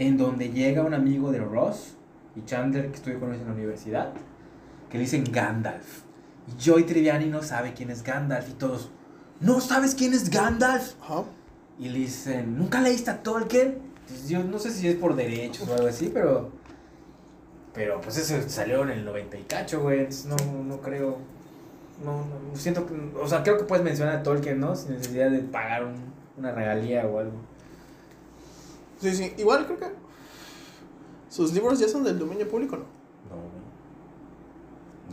[0.00, 1.94] en donde llega un amigo de Ross
[2.34, 4.12] y Chandler que estudió con ellos en la universidad
[4.88, 6.02] que le dicen Gandalf.
[6.48, 8.90] Y Joy Triviani no sabe quién es Gandalf y todos,
[9.40, 10.94] ¿no sabes quién es Gandalf?
[11.78, 13.78] Y le dicen, ¿nunca leíste a Tolkien?
[14.00, 16.50] Entonces, yo no sé si es por derechos o algo así, pero...
[17.72, 20.00] Pero pues eso salió en el 90 y cacho, güey.
[20.00, 21.18] entonces No, no creo...
[22.04, 22.94] No, no, siento que...
[23.22, 24.74] O sea, creo que puedes mencionar a Tolkien, ¿no?
[24.74, 27.32] Sin necesidad de pagar un- una regalía o algo.
[29.00, 29.32] Sí, sí.
[29.38, 29.86] Igual creo que
[31.28, 32.82] sus libros ya son del dominio público, ¿no?
[32.82, 33.60] No, güey.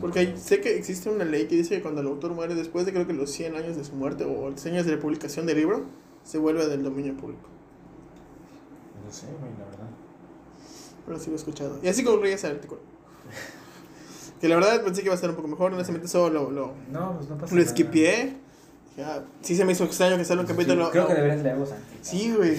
[0.00, 2.86] Porque hay- sé que existe una ley que dice que cuando el autor muere después
[2.86, 5.46] de creo que los 100 años de su muerte o 100 años de la publicación
[5.46, 5.84] del libro,
[6.22, 7.48] se vuelve del dominio público.
[9.04, 9.88] No sé, güey, la verdad.
[11.06, 11.78] Pero sí lo he escuchado.
[11.82, 12.80] Y así concluye ese artículo.
[14.40, 16.72] que la verdad pensé que iba a ser un poco mejor, honestamente solo lo, lo,
[16.92, 17.68] No, pues no pasa lo nada.
[17.70, 18.36] esquipié.
[18.98, 20.90] Ya, sí se me hizo extraño que sale un Sí, capítulo.
[20.90, 21.86] Creo que deberías leerlos antes.
[22.02, 22.56] Sí, güey.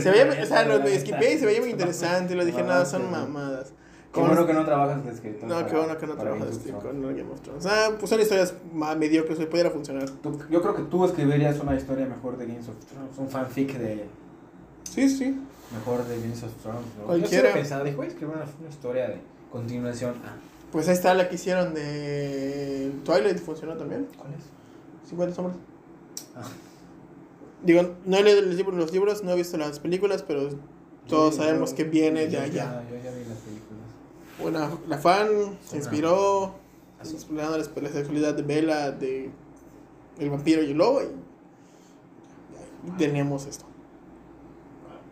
[0.00, 2.36] Se veía, o sea, lo, esquipié y se veía muy interesante.
[2.36, 3.72] Lo dije, nada, son mamadas.
[4.12, 5.48] Qué bueno que no trabajas de escritor.
[5.48, 7.02] No, qué bueno que no trabajas Game con.
[7.02, 7.66] Game of Thrones.
[7.66, 10.08] Ah, pues son historias más mediocres, güey, pudiera funcionar.
[10.08, 13.76] Tú- Yo creo que tú escribirías una historia mejor de Games of Thrones, un fanfic
[13.76, 14.04] de
[14.88, 15.36] Sí, sí.
[15.76, 16.86] mejor de Games of Thrones.
[17.00, 17.06] ¿no?
[17.06, 17.48] Cualquiera.
[17.48, 19.16] Yo sí pensaba, dijo, voy a escribir una, una historia de
[19.50, 20.14] continuación.
[20.24, 20.36] Ah,
[20.70, 24.06] Pues ahí está la que hicieron de Twilight, funcionó también.
[24.16, 24.44] ¿cuál es?
[25.08, 25.56] 50 sombras.
[26.36, 26.42] Ah.
[27.62, 30.48] Digo, no he leído los libros, los libros, no he visto las películas, pero
[31.08, 32.52] todos Yo- sabemos yo- que viene de yo allá.
[32.52, 33.84] ya- Yo ya vi las películas.
[34.40, 35.28] Bueno, la fan
[35.64, 36.54] se inspiró
[37.00, 37.14] Así.
[37.14, 39.30] explorando la, la sexualidad de Bella, de
[40.18, 41.06] el vampiro y el lobo y,
[42.88, 43.64] y tenemos esto.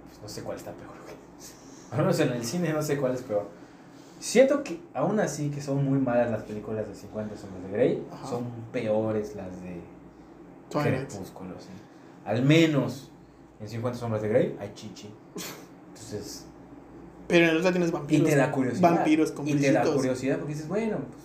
[0.08, 1.14] Pues no sé cuál está peor, güey.
[1.92, 3.46] Al menos en el cine no sé cuál es peor.
[4.22, 8.06] Siento que aún así que son muy malas las películas de 50 sombras de Grey,
[8.12, 8.24] Ajá.
[8.28, 9.80] son peores las de
[10.70, 11.08] Twilight.
[11.08, 11.70] Crepúsculo, sí.
[12.24, 13.10] Al menos
[13.60, 15.12] en 50 sombras de Grey hay chichi.
[15.88, 16.46] Entonces,
[17.26, 18.28] Pero en el otro tienes y vampiros.
[18.28, 18.90] te da curiosidad.
[18.94, 21.22] Vampiros con Y te da curiosidad porque dices, bueno, pues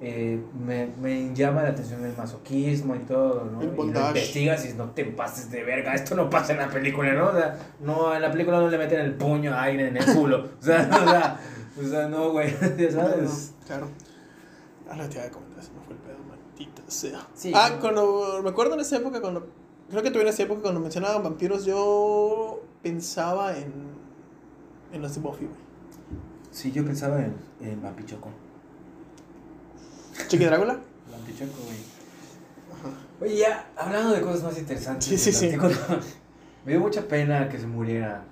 [0.00, 3.62] eh, me, me llama la atención el masoquismo y todo, ¿no?
[3.62, 6.68] El y lo investigas y no te pases de verga, esto no pasa en la
[6.68, 7.30] película, ¿no?
[7.30, 10.04] O sea, no, en la película no le meten el puño a alguien en el
[10.14, 10.50] culo.
[10.60, 11.40] O sea, o sea,
[11.78, 13.52] o sea no, güey, ya sabes.
[13.66, 13.88] claro.
[14.88, 17.26] Ahora te voy a comentar, se me fue el pedo, maldita sea.
[17.34, 17.52] Sí.
[17.54, 18.40] ah, cuando.
[18.42, 19.48] Me acuerdo en esa época, cuando.
[19.90, 23.96] Creo que tuve en esa época cuando mencionaban vampiros, yo pensaba en.
[24.92, 25.66] En los de Buffy, güey.
[26.52, 28.30] Sí, yo pensaba en, en Vampichoco.
[30.28, 30.78] Chiqui Drácula.
[31.10, 31.76] Vampichoco, güey.
[32.72, 32.96] Ajá.
[33.20, 35.06] Oye, ya, hablando de cosas más interesantes.
[35.06, 35.46] Sí, sí, sí.
[35.46, 35.74] artículo,
[36.64, 38.24] Me dio mucha pena que se muriera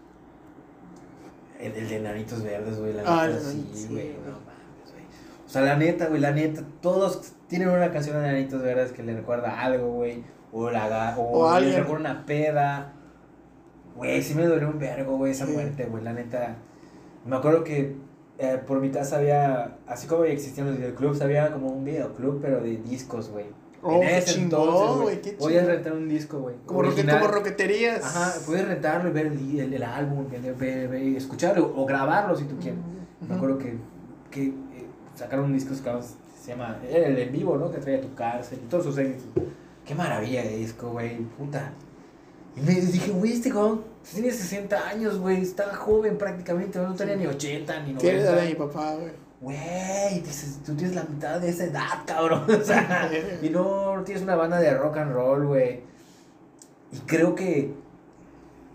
[1.64, 2.92] el, el de Nanitos Verdes, güey.
[2.94, 4.12] La Ah, neta, sí, güey.
[4.24, 5.05] No mames, güey.
[5.46, 6.62] O sea, la neta, güey, la neta.
[6.81, 10.22] Todos tienen una canción de Nanitos Verdes que le recuerda algo, güey.
[10.53, 12.92] O, la, o, O le recuerda una peda.
[13.96, 15.53] Güey, sí me dolió un vergo, güey, esa Sí.
[15.53, 16.03] muerte, güey.
[16.05, 16.56] La neta.
[17.25, 17.96] Me acuerdo que
[18.38, 22.60] eh, por mi casa había, así como existían los videoclubs, había como un videoclub, pero
[22.60, 23.46] de discos, güey.
[23.87, 26.57] Oh, qué chingón, güey, qué Podías rentar un disco, güey.
[26.67, 28.03] Como, roque- como roqueterías.
[28.05, 32.45] Ajá, puedes rentarlo y ver el, el, el álbum, ver- ver- escucharlo o grabarlo si
[32.45, 32.81] tú quieres.
[32.81, 33.29] Ujú.
[33.29, 33.77] Me acuerdo que,
[34.31, 34.53] que eh,
[35.15, 36.03] sacaron un disco que
[36.43, 37.71] se llama era el en vivo, ¿no?
[37.71, 39.43] Que traía tu cárcel y todos sus éxitos.
[39.85, 41.73] Qué maravilla de disco, güey, puta.
[42.57, 43.83] Y me dije, güey, este cabrón
[44.13, 48.01] tiene 60 años, güey, está joven prácticamente, no tenía ni 80 ni 90.
[48.01, 49.13] Tiene la de mi papá, güey.
[49.45, 52.45] Güey, dices, tú tienes la mitad de esa edad, cabrón.
[52.49, 53.11] O sea,
[53.42, 55.83] y no tienes una banda de rock and roll, güey.
[56.90, 57.75] Y creo que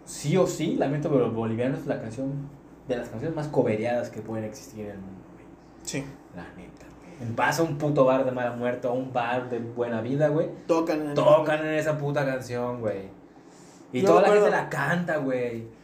[0.05, 2.49] sí o sí, Lamento Boliviano es la canción
[2.87, 5.45] de las canciones más cobereadas que pueden existir en el mundo, güey.
[5.81, 6.05] Sí.
[6.35, 6.85] La neta,
[7.17, 7.33] güey.
[7.35, 10.49] Vas a un puto bar de mala muerte o un bar de buena vida, güey.
[10.67, 13.09] Tocan en Tocan en esa puta canción, güey.
[13.91, 15.78] Y Yo toda la gente la canta, güey.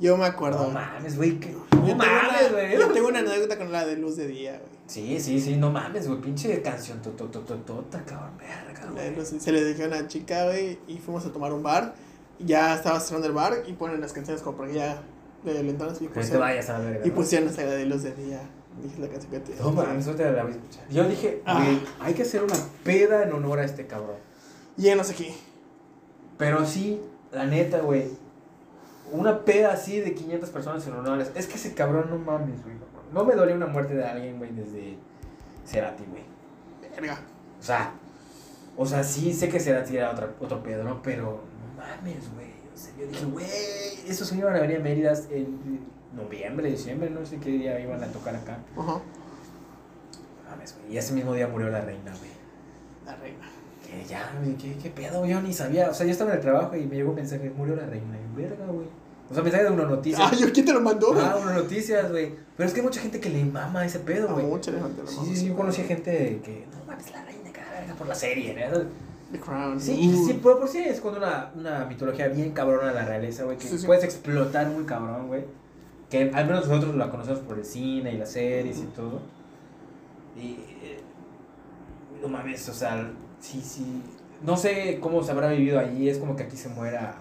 [0.00, 0.64] Yo me acuerdo.
[0.64, 1.38] No mames, güey.
[1.72, 2.72] No mames, güey.
[2.78, 4.74] Yo tengo una anécdota con la de luz de día, güey.
[4.86, 6.20] Sí, sí, sí, no mames, güey.
[6.20, 9.40] Pinche canción totototota, cabrón, verga, de güey.
[9.40, 11.94] Se le dejó a una chica, güey, y fuimos a tomar un bar.
[12.40, 15.02] Ya estaba cerrando el bar y ponen las canciones como para que ya
[15.44, 17.06] le lentonas y pusieron, vayas a verga.
[17.06, 18.40] y pusieron la de luz de día.
[18.82, 19.54] Dije la canción que te.
[19.62, 20.88] No mames, no te la voy a escuchar.
[20.90, 21.62] Yo dije, Ah.
[21.62, 24.16] güey, hay que hacer una peda en honor a este cabrón.
[24.76, 25.32] Llenos aquí.
[26.36, 28.08] Pero sí, la neta, güey.
[29.12, 31.38] Una peda así de 500 personas en honor a...
[31.38, 32.74] Es que ese cabrón, no mames, güey.
[33.12, 34.96] No me dolía una muerte de alguien, güey, desde
[35.66, 36.24] Cerati, güey.
[36.94, 37.20] Verga.
[37.60, 37.92] O sea,
[38.76, 41.00] o sea, sí sé que Cerati era otra, otro pedo, ¿no?
[41.02, 42.48] Pero no mames, güey.
[42.74, 43.46] O sea, yo dije, güey,
[44.08, 45.80] esos se iban a venir a Mérida en
[46.14, 48.58] noviembre, diciembre, no sé qué día iban a tocar acá.
[48.76, 48.94] Ajá.
[48.94, 50.94] No mames, güey.
[50.94, 52.30] Y ese mismo día murió la reina, güey.
[53.06, 53.46] La reina.
[54.08, 55.90] Ya, güey, ¿qué, qué pedo, yo ni sabía.
[55.90, 58.16] O sea, yo estaba en el trabajo y me llegó un mensaje, murió la reina.
[58.18, 58.86] Y verga, güey.
[59.30, 60.26] O sea, mensaje de una noticia.
[60.26, 61.14] Ah, ¿yo quién te lo mandó?
[61.18, 62.34] Ah, una noticias, güey.
[62.56, 64.46] Pero es que hay mucha gente que le mama ese pedo, A güey.
[64.46, 68.06] mucha la Sí, sí, sí, yo conocí gente que, no mames, la reina, verga por
[68.06, 68.78] la serie, ¿no?
[69.32, 69.80] The Crown.
[69.80, 70.26] Sí, Uh.
[70.26, 73.56] sí, por, por sí es cuando una, una mitología bien cabrona de la realeza, güey,
[73.56, 73.86] que Sí, sí.
[73.86, 75.44] puedes explotar muy cabrón, güey.
[76.10, 79.20] Que al menos nosotros la conocemos por el cine y las series y todo.
[80.36, 80.52] Y.
[80.82, 81.00] eh,
[82.20, 83.10] no mames, o sea,
[83.44, 84.02] sí, sí.
[84.42, 87.16] No sé cómo se habrá vivido allí, es como que aquí se muera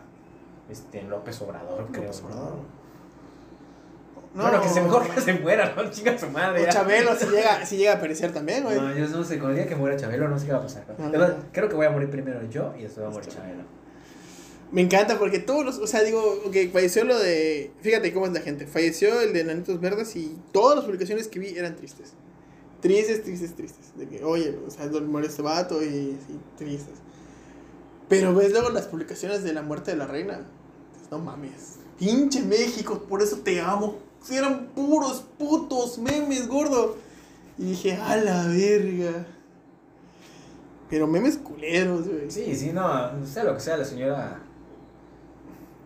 [0.70, 2.04] este, López Obrador, creo.
[2.04, 2.28] López ¿no?
[2.28, 2.60] Obrador.
[4.36, 5.90] Bueno, que se mejor que se muera, ¿no?
[5.92, 6.64] Chinga su madre.
[6.64, 6.72] O.
[6.72, 8.76] Chabelo si llega, si llega a aparecer también, güey.
[8.76, 10.64] No, yo no sé, con el día que muera Chabelo no sé qué va a
[10.64, 10.86] pasar.
[10.98, 11.44] No, Además, no.
[11.52, 13.64] creo que voy a morir primero yo y después va a morir Chabelo.
[14.72, 18.34] Me encanta porque todos los, o sea, digo, que falleció lo de, fíjate cómo es
[18.34, 22.14] la gente, falleció el de Nanitos Verdes y todas las publicaciones que vi eran tristes.
[22.84, 23.98] Tristes, tristes, tristes.
[23.98, 26.96] De que, oye, o sea, muere este vato y, y tristes.
[28.10, 30.42] Pero ves luego las publicaciones de la muerte de la reina.
[30.94, 31.78] Dices, no mames.
[31.98, 34.00] Pinche México, por eso te amo.
[34.22, 36.98] Si eran puros putos memes, gordo.
[37.58, 39.28] Y dije, a la verga.
[40.90, 42.30] Pero memes culeros, güey.
[42.30, 44.42] Sí, sí, no, sea lo que sea, la señora.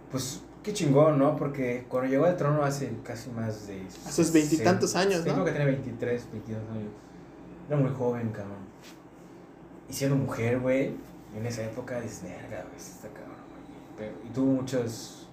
[0.09, 1.38] Pues qué chingón, ¿no?
[1.38, 3.82] Porque cuando llegó al trono hace casi más de.
[4.11, 5.32] Sus veintitantos años, ¿no?
[5.32, 6.91] Creo que tenía 23, 22 años.
[7.70, 8.57] Era muy joven, cabrón.
[9.89, 10.93] Y siendo mujer, güey,
[11.38, 13.80] en esa época dices, verga, güey, está cabrón, güey.
[13.97, 15.30] Pero- Y tuvo muchos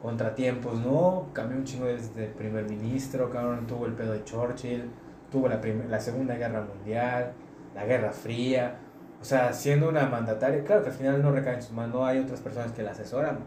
[0.00, 1.28] contratiempos, ¿no?
[1.34, 3.66] Cambió un chingo desde primer ministro, cabrón.
[3.66, 4.90] Tuvo el pedo de Churchill,
[5.30, 7.32] tuvo la, la Segunda Guerra Mundial,
[7.74, 8.78] la Guerra Fría.
[9.20, 12.06] O sea, siendo una mandataria, claro que al final no recae en sus manos, no
[12.06, 13.40] hay otras personas que la asesoran,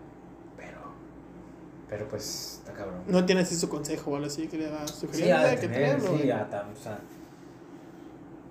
[1.89, 3.01] pero pues está cabrón.
[3.07, 5.55] No tiene así su consejo o algo así que le da sugerencia.
[5.59, 6.31] que tener, sí, güey.
[6.31, 6.99] a tam- o sea,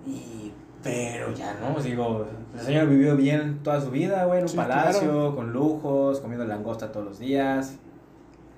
[0.05, 0.51] y,
[0.83, 2.25] pero ya no, digo,
[2.55, 5.35] el señor vivió bien toda su vida, güey, en un Sí, palacio, claro.
[5.35, 7.75] con lujos, comiendo langosta todos los días,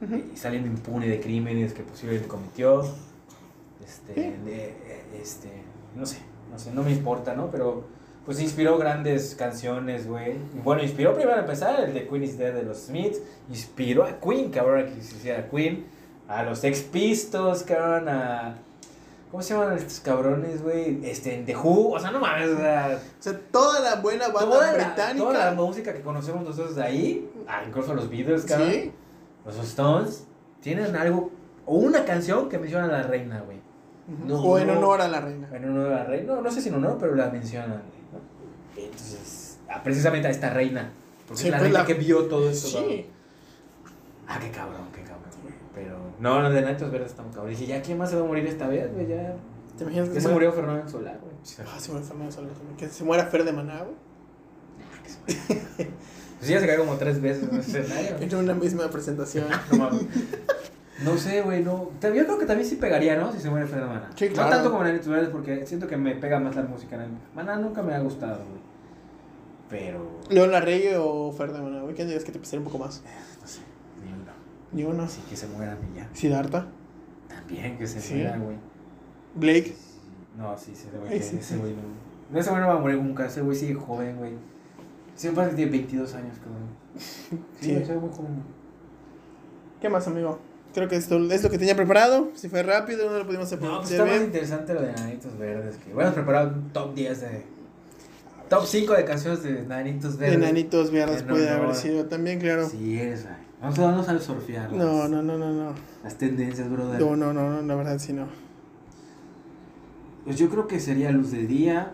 [0.02, 2.84] y saliendo impune de crímenes que posiblemente cometió,
[3.84, 4.22] este, Sí.
[4.46, 4.76] de-
[5.20, 5.64] este,
[5.96, 6.18] no sé,
[6.52, 7.50] no sé, no me importa, ¿no?
[7.52, 7.84] Pero,
[8.26, 10.36] pues inspiró grandes canciones, güey.
[10.64, 13.20] Bueno, inspiró primero a empezar el de Queen is Dead de los Smiths,
[13.50, 15.86] inspiró a Queen, cabrón, que se hiciera Queen,
[16.28, 18.56] a los Sex Pistols, cabrón, a...
[19.32, 21.00] ¿Cómo se llaman estos cabrones, güey?
[21.04, 23.00] Este, en The Who, o sea, no mames, o sea...
[23.20, 25.26] O sea, toda la buena banda Toda la, británica.
[25.26, 28.92] toda la música que conocemos nosotros de ahí, ah, incluso los Beatles, cabrón, sí.
[29.46, 30.28] los Stones,
[30.60, 31.32] tienen algo,
[31.66, 33.60] o una canción que menciona a la reina, güey.
[34.28, 34.74] No, o en no.
[34.74, 35.50] honor a la reina.
[35.54, 38.01] En honor a la reina, no, no sé si en honor, pero la mencionan, güey.
[38.86, 40.92] Entonces, ah, precisamente a esta reina,
[41.28, 42.80] porque Sí, es la pues reina la- que vio todo esto.
[42.80, 42.88] ¿no?
[44.28, 45.22] Ah, qué cabrón, qué cabrón.
[45.76, 47.50] Pero, no, los de Natos Verdes están cabrón.
[47.50, 49.08] Dije, ya, ¿quién más se va a morir esta vez, güey?
[49.08, 49.36] Ya,
[49.78, 51.34] ¿Te imaginas que se muera- murió Fernando Solar, güey.
[51.66, 52.76] Ah, se muere Fernando también.
[52.78, 53.96] Que se muera Fer de Maná, güey.
[56.40, 58.18] Pues ya se cayó como tres veces en el escenario.
[58.20, 59.46] En una misma presentación.
[59.72, 60.06] No mames.
[61.04, 61.92] No sé, güey, no.
[62.02, 63.32] Yo creo que también sí pegaría, ¿no?
[63.32, 64.10] Si se muere Fernando Maná.
[64.16, 64.50] Sí, claro.
[64.50, 66.98] No tanto como Nanitos Verdes porque siento que me pega más la música.
[66.98, 67.06] ¿no?
[67.36, 68.61] Maná nunca me ha gustado, güey.
[69.72, 70.20] Pero.
[70.30, 71.96] León Larregui o Fer de Maná, güey.
[71.96, 73.02] ¿Quién dirías que te pesaría un poco más?
[73.42, 73.62] No sé,
[74.06, 74.32] ni uno.
[74.74, 75.04] Ni uno.
[75.04, 76.10] Así que se mueran y ya.
[76.14, 76.68] Siddhartha.
[77.28, 78.16] También que se Sí.
[78.16, 78.58] muera, güey.
[79.36, 79.74] Blake.
[80.38, 81.60] No, sí, ese güey, Ay, sí, ese sí.
[81.60, 81.82] güey no.
[82.32, 84.34] No, ese güey no va a morir nunca, ese güey sigue joven, güey.
[85.16, 86.70] Sí, que tiene 22 años, cabrón.
[87.60, 87.74] Sí, Sí.
[87.76, 88.44] güey, joven.
[89.82, 90.40] ¿Qué más, amigo?
[90.74, 92.30] Creo que esto es lo que tenía preparado.
[92.34, 95.38] Si fue rápido, no lo pudimos hacer No, pues está más interesante lo de Nanitos
[95.38, 95.76] Verdes.
[95.78, 97.44] Que bueno, preparado un top 10 de.
[98.52, 100.40] Top 5 de canciones de Nanitos De Verdes.
[100.40, 101.64] Nanitos Verdes puede honor.
[101.64, 102.68] haber sido también, claro.
[102.68, 103.36] Sí, es, güey.
[103.62, 104.70] Vamos a, vamos a surfear.
[104.74, 105.74] No, no, no, no, no.
[106.04, 107.00] Las tendencias, brother.
[107.00, 108.28] No, no, no, no, la verdad sí no.
[110.26, 111.94] Pues yo creo que sería luz de día.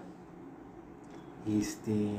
[1.47, 2.15] Este.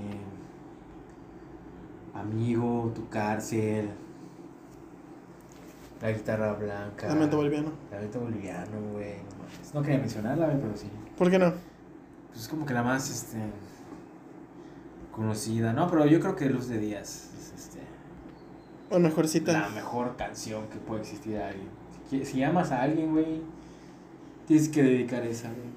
[2.15, 3.91] Amigo, tu cárcel.
[6.01, 7.09] La guitarra blanca.
[7.09, 7.73] Lamento boliviano.
[7.91, 9.15] Lamento boliviano, güey.
[9.17, 9.81] No.
[9.81, 10.87] No quería mencionarla, güey, pero sí.
[11.17, 11.55] ¿Por qué no?
[12.29, 13.39] Pues es como que la más, este.
[15.19, 15.89] Conocida, ¿no?
[15.91, 17.81] Pero yo creo que Luz de Días es este,
[18.91, 19.53] O mejorcita.
[19.53, 21.69] la mejor canción que puede existir a alguien.
[22.09, 23.43] Si, si amas a alguien, güey,
[24.47, 25.69] tienes que dedicar esa, güey.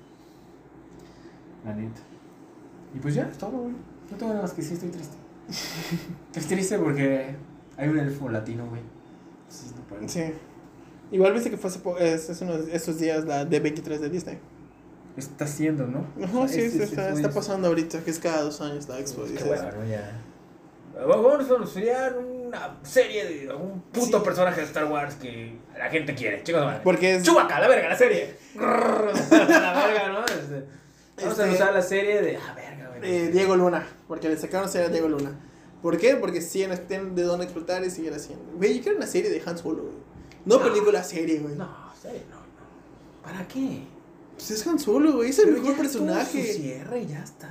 [1.65, 2.01] La neta.
[2.95, 3.73] Y pues ya, es todo, güey.
[4.11, 5.15] No tengo nada más que decir, estoy triste.
[6.39, 7.35] es triste porque
[7.77, 8.81] hay un elfo latino, güey.
[9.43, 10.07] Entonces no puedo.
[10.07, 10.21] Sí.
[11.11, 14.37] Igual viste que fue hace po- es, es unos, estos días la D23 de Disney.
[15.17, 16.05] Está haciendo, ¿no?
[16.23, 18.19] Ajá, O sea, sí, es- sí, es- está, es- está es- pasando ahorita, que es
[18.19, 19.19] cada dos años la expo.
[19.21, 19.43] Pues dices.
[19.43, 19.85] qué bueno, ¿no?
[19.89, 20.21] Ya.
[21.07, 24.23] Vamos a anunciar una serie de algún puto Sí.
[24.25, 26.43] personaje de Star Wars que la gente quiere.
[26.43, 26.81] Chicos, madre.
[26.83, 27.23] Porque es.
[27.23, 28.35] Chubaca, la verga, la serie.
[28.55, 30.25] la verga, ¿no?
[30.25, 30.65] Este,
[31.17, 32.37] vamos a Este- usar la serie de.
[32.37, 35.31] Ah, verga, eh, Diego Luna, porque le sacaron serie a Diego Luna.
[35.81, 36.15] ¿Por qué?
[36.15, 38.45] Porque siguen tienen de dónde explotar y siguen haciendo.
[38.55, 39.95] Güey, yo quiero una serie de Han Solo, güey.
[40.45, 40.63] No, No.
[40.63, 41.55] película, serie, güey.
[41.55, 41.67] No,
[41.99, 43.23] serie, no, no.
[43.23, 43.83] ¿Para qué?
[44.41, 45.29] Pues es Han Solo, güey.
[45.29, 46.43] Es el Pero mejor tuvo su personaje.
[46.43, 47.49] cierre y ya está.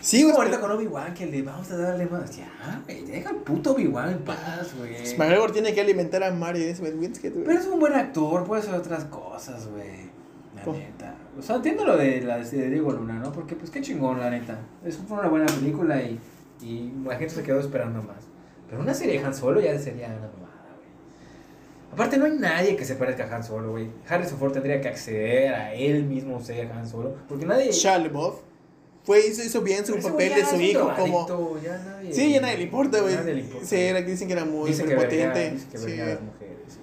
[0.00, 0.34] Sí, güey.
[0.34, 2.36] ahorita con Obi-Wan que le vamos a darle más.
[2.36, 2.48] Ya,
[2.84, 4.96] güey, deja al puto Obi-Wan en paz, güey.
[4.96, 7.44] Pues McGregor tiene que alimentar a Mario y Smith Winsket, güey.
[7.44, 10.10] Pero es un buen actor, puede hacer otras cosas, güey.
[10.56, 11.14] La neta.
[11.38, 13.30] O sea, entiendo lo de la de Diego Luna, ¿no?
[13.30, 14.58] Porque, pues, qué chingón, la neta.
[14.84, 16.18] Es fue una buena película y,
[16.60, 18.24] y la gente se quedó esperando más.
[18.68, 20.49] Pero una serie de Han Solo ya sería mamada, güey.
[21.92, 23.88] Aparte, no hay nadie que se parezca a Han Solo, güey.
[24.08, 27.16] Harrison Ford tendría que acceder a él mismo ser Han Solo.
[27.28, 27.72] Porque nadie.
[27.72, 28.36] Shia LaBeouf
[29.02, 31.26] fue, hizo, hizo bien su Pero papel de su hijo como...
[31.26, 33.16] drogadicto, Ya nadie, Sí, ya nadie le importa, güey.
[33.64, 34.96] Sí, era dicen que era muy Dice que sí,
[35.96, 36.58] las mujeres.
[36.68, 36.78] sí.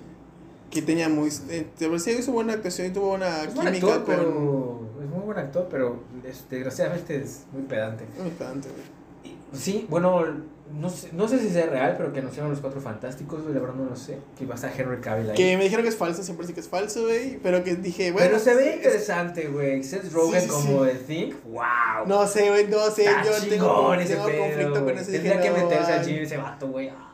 [0.72, 1.30] que tenía muy...
[1.51, 4.16] Eh, pero sí, hizo buena actuación y tuvo buena Es buen química actor, con...
[4.16, 4.82] pero.
[5.03, 8.03] Es muy buen actor, pero es- desgraciadamente es muy pedante.
[8.22, 9.36] Muy pedante, güey.
[9.53, 10.26] Sí, bueno,
[10.74, 13.61] no sé, no sé si sea real, pero que anunciaron los cuatro fantásticos, güey, la
[13.61, 14.18] verdad no lo sé.
[14.38, 15.36] Que va a estar Henry Cavill ahí.
[15.36, 17.38] Que me dijeron que es falso, siempre sí que es falso, güey.
[17.41, 18.28] Pero que dije, bueno...
[18.28, 19.84] pero se ve es- interesante, güey.
[19.84, 22.05] Seth Rogen Sí, sí, como de Think, wow.
[22.05, 23.05] No sé, güey, no sé.
[23.05, 25.11] Está yo tengo, ese tengo pedo, conflicto con eso.
[25.11, 26.89] Tendría que no, meterse al gym ese vato, güey.
[26.89, 27.13] Ah.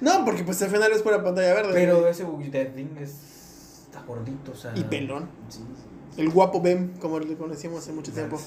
[0.00, 1.72] No, porque pues al final es pura pantalla verde.
[1.72, 2.10] Pero güey.
[2.10, 3.86] ese de Think es.
[3.86, 4.72] Está gordito, o sea.
[4.74, 5.28] Y pelón.
[5.48, 5.93] Sí, sí.
[6.16, 8.38] El guapo Bem, como lo conocimos hace mucho tiempo.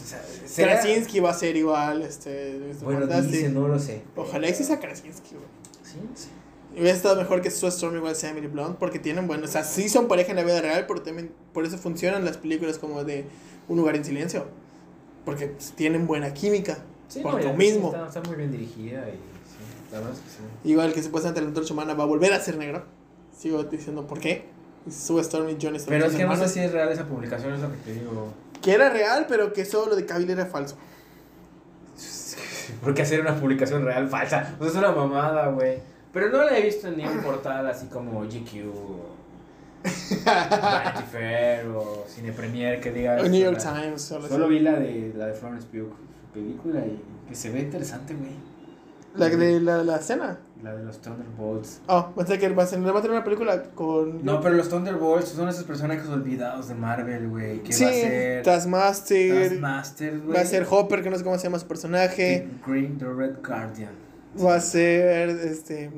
[0.45, 2.59] Será- Krasinski va a ser igual, este...
[2.59, 2.83] Mr.
[2.85, 4.03] Bueno, dice, no lo sé.
[4.15, 5.45] Ojalá exista Krasinski, güey.
[5.83, 6.29] Sí, sí.
[6.73, 9.63] Hubiera estado mejor que Sue Storm igual sea Emily Blunt, porque tienen, bueno, o sea,
[9.63, 13.03] sí son pareja en la vida real, pero también por eso funcionan las películas como
[13.03, 13.25] de
[13.67, 14.45] Un lugar en silencio.
[15.25, 16.77] Porque tienen buena química.
[17.09, 17.87] Sí, por no, lo mismo.
[17.87, 20.69] Está, está muy bien dirigida y sí, la verdad es que sí.
[20.69, 22.85] Igual que supuestamente la antorcha humana va a volver a ser negro.
[23.37, 24.45] Sigo diciendo por qué.
[24.89, 27.53] Sue Storm y John Storm Pero es que no sé si es real esa publicación,
[27.53, 28.33] es lo que te digo.
[28.61, 30.77] Que era real, pero que solo lo de Cavill era falso.
[32.83, 34.55] ¿Por qué hacer una publicación real falsa?
[34.57, 35.79] Pues es una mamada, güey.
[36.13, 39.17] Pero no la he visto en ningún portal así como GQ o
[40.25, 43.17] Vanity Fair o Cine Premier que diga.
[43.21, 44.01] O New York Times.
[44.01, 47.59] Solo, Solo vi la de, la de Florence Pugh, su película, y que se ve
[47.59, 48.31] interesante, güey.
[49.17, 50.37] La de la, la escena.
[50.63, 51.81] La de los Thunderbolts.
[51.87, 54.25] Oh, pensé que va a, ser, va a tener una película con.
[54.25, 57.61] No, pero los Thunderbolts son esos personajes olvidados de Marvel, güey.
[57.61, 58.43] Que sí, va a ser.
[58.43, 59.49] Taskmaster.
[59.49, 60.35] Taskmaster, güey.
[60.35, 62.47] Va a ser Hopper, que no sé cómo se llama su personaje.
[62.65, 63.91] The Green, The Red Guardian.
[64.43, 65.29] Va a ser.
[65.29, 65.91] Este.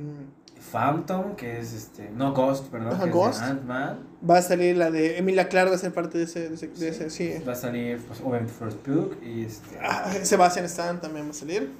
[0.71, 2.09] Phantom, que es este.
[2.11, 2.93] No, Ghost, perdón.
[2.93, 3.35] Ajá, que Ghost.
[3.35, 3.99] es de Ant-Man.
[4.29, 5.17] Va a salir la de.
[5.17, 6.49] Emilia Clarke va a ser parte de ese.
[6.49, 7.33] De ese, de ese, sí.
[7.47, 9.17] Va a salir, pues, obviamente, First Book.
[9.23, 9.77] Y este.
[9.81, 11.71] Ah, Sebastian Stan también va a salir.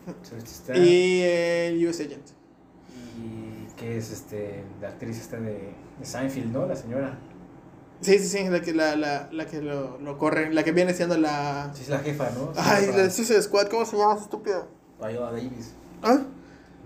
[0.45, 2.25] Stan, Y el US Agent.
[3.17, 4.63] y que es este.
[4.81, 6.65] La actriz esta de, de Seinfeld, ¿no?
[6.65, 7.17] La señora.
[8.01, 10.53] Sí, sí, sí, la que, la, la, la que lo, lo corre.
[10.53, 11.69] La que viene siendo la.
[11.73, 12.53] Sí, es la jefa, ¿no?
[12.55, 14.65] Ay, la de Suicide Squad, ¿cómo se llama estúpida?
[15.05, 15.73] Viola Davis.
[16.01, 16.19] ¿Ah?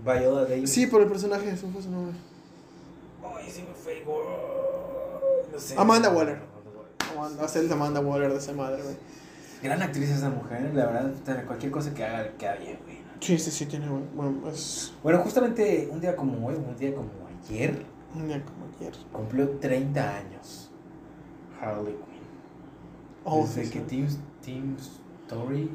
[0.04, 0.70] Viola Davis.
[0.70, 2.14] Sí, por el personaje, eso fue su nombre.
[3.24, 4.02] Ay, sí me fue.
[5.52, 5.74] No sé.
[5.78, 6.38] Amanda Waller.
[7.14, 8.96] Amanda Va a ser Amanda Waller de esa madre, güey.
[9.62, 12.98] Gran actriz esa mujer, la verdad, cualquier cosa que haga queda bien, güey.
[13.20, 14.04] Sí, sí, sí, tiene buen.
[14.14, 17.08] Bueno, es Bueno, justamente un día como hoy, un día como
[17.48, 17.82] ayer,
[18.14, 18.92] un día como ayer.
[19.10, 20.70] cumplió 30 años
[21.58, 22.24] Harley Quinn.
[23.24, 23.84] Oh, Desde sí, que sí.
[23.86, 24.08] Team,
[24.44, 24.76] Team
[25.26, 25.70] Story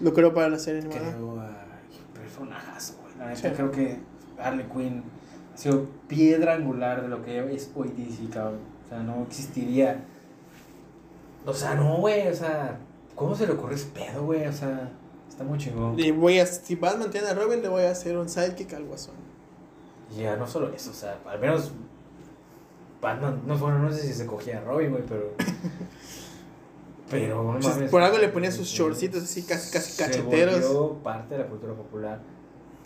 [0.00, 1.12] Lo creo para la serie animada.
[1.12, 1.66] creó a
[2.14, 3.03] personajazo, güey.
[3.18, 3.54] La neta, Sí.
[3.54, 3.98] creo que
[4.38, 5.02] Harley Quinn
[5.52, 8.58] ha sido piedra angular de lo que es hoy DC, cabrón.
[8.84, 10.04] O sea, no existiría.
[11.46, 12.78] O sea, no, güey, o sea,
[13.14, 14.46] ¿cómo se le ocurre ese pedo, güey?
[14.46, 14.90] O sea,
[15.28, 15.98] está muy chingón.
[15.98, 18.84] Y voy a, si Batman tiene a Robin, le voy a hacer un sidekick al
[18.86, 19.14] guasón.
[20.16, 21.72] Ya no solo eso, o sea, al menos
[23.00, 25.32] Batman, no, bueno, no sé si se cogía a Robin, güey, pero...
[27.10, 30.02] Pero no Pues, mames, por algo le ponía se- sus shortcitos así, casi, casi se
[30.04, 30.62] cacheteros.
[30.72, 32.20] volvió parte de la cultura popular,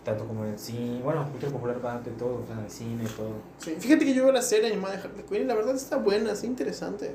[0.05, 2.70] tanto como en el cine, bueno, cultura popular va de todo, o sea, en el
[2.70, 3.32] cine y todo.
[3.59, 5.96] Sí, Fíjate que yo veo la serie animada de Harley Quinn y la verdad está
[5.96, 7.14] buena, es interesante.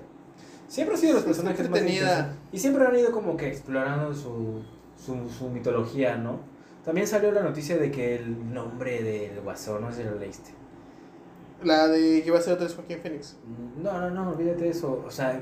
[0.67, 2.27] Siempre han sido los Está personajes más.
[2.51, 4.61] Y siempre han ido como que explorando su,
[5.03, 6.39] su, su mitología, ¿no?
[6.83, 10.51] También salió la noticia de que el nombre del guasón, no sé si lo leíste.
[11.63, 13.37] La de que iba a ser otra vez Joaquín Phoenix.
[13.81, 15.01] No, no, no, olvídate de eso.
[15.05, 15.41] O sea,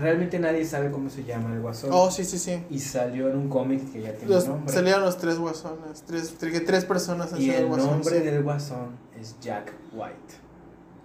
[0.00, 1.90] realmente nadie sabe cómo se llama el guasón.
[1.92, 2.64] Oh, sí, sí, sí.
[2.70, 4.72] Y salió en un cómic que ya tiene Los, nombre.
[4.72, 7.90] salieron los tres guasones, tres, tres, tres personas y el el guasón.
[7.90, 8.24] nombre sí.
[8.24, 10.34] del guasón es Jack White.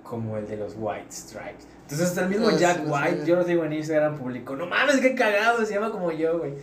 [0.03, 1.67] Como el de los White Stripes.
[1.83, 3.23] Entonces hasta el mismo Ah, sí, Jack lo White, sabía.
[3.25, 4.55] yo lo digo en Instagram público.
[4.55, 6.53] No mames, qué cagado, se llama como yo, güey.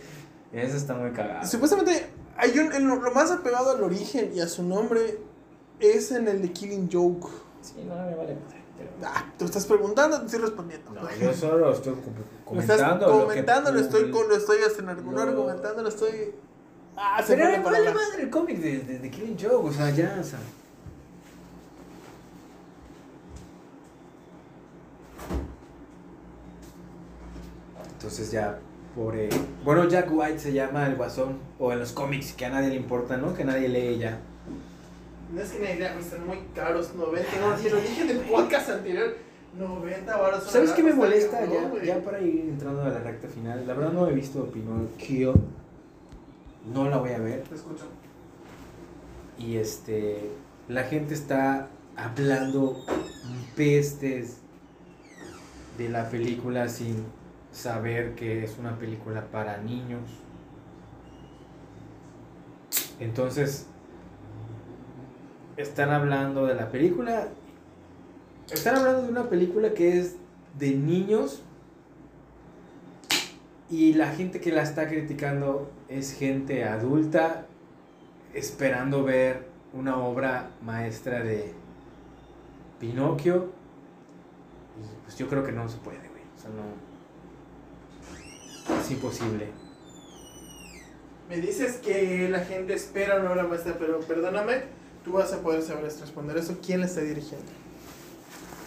[0.53, 1.45] Eso está muy cagado.
[1.47, 2.05] Supuestamente,
[2.37, 5.19] hay un, en lo, lo más apegado al origen y a su nombre
[5.79, 7.27] es en el de Killing Joke.
[7.61, 8.58] Sí, no me vale madre.
[9.03, 10.91] Ah, tú estás preguntando, te estoy respondiendo.
[10.91, 11.93] No, yo solo estoy
[12.45, 13.07] com- Me estás comentando.
[13.07, 16.33] lo que comentando, lo estoy, lo estoy haciendo, no lo- argumentando, lo estoy.
[16.97, 19.71] Ah, se Pero me la vale madre el cómic de, de, de Killing Joke, o
[19.71, 20.39] sea, ya, o sea.
[27.93, 28.59] Entonces ya,
[28.95, 29.29] pobre...
[29.63, 32.75] Bueno, Jack White se llama el guasón, o en los cómics, que a nadie le
[32.75, 33.33] importa, ¿no?
[33.33, 34.19] Que nadie lee ya.
[35.33, 37.39] No es que ni idea, están muy caros, 90.
[37.39, 39.15] No, te lo dije en el podcast anterior.
[39.57, 40.41] 90 baros.
[40.43, 43.65] una ¿Sabes qué me molesta cabrón, ya, ya para ir entrando a la recta final?
[43.67, 45.33] La verdad no he visto Pinocchio.
[46.73, 47.43] No la voy a ver.
[47.43, 47.85] Te escucho.
[49.37, 50.31] Y este,
[50.67, 52.83] la gente está hablando
[53.55, 54.37] pestes
[55.77, 57.05] de la película sin
[57.51, 60.01] saber que es una película para niños.
[62.99, 63.67] Entonces,
[65.61, 67.27] están hablando de la película.
[68.49, 70.15] Están hablando de una película que es
[70.57, 71.43] de niños.
[73.69, 77.45] Y la gente que la está criticando es gente adulta
[78.33, 81.53] esperando ver una obra maestra de
[82.79, 83.51] Pinocchio.
[85.03, 86.23] Pues yo creo que no se puede, güey.
[86.35, 86.63] O sea, no.
[88.79, 89.47] Es imposible.
[91.27, 95.61] Me dices que la gente espera una obra maestra, pero perdóname, tú vas a poder
[95.61, 96.57] saber responder eso.
[96.65, 97.45] ¿Quién la está dirigiendo?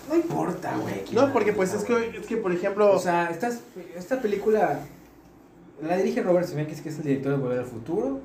[0.08, 1.04] No importa, güey.
[1.12, 2.92] No, porque pues es que, es que por ejemplo.
[2.92, 3.50] O sea, esta,
[3.96, 4.80] esta película
[5.82, 8.20] la dirige Robert Zemeckis, que es el director de Volver al Futuro.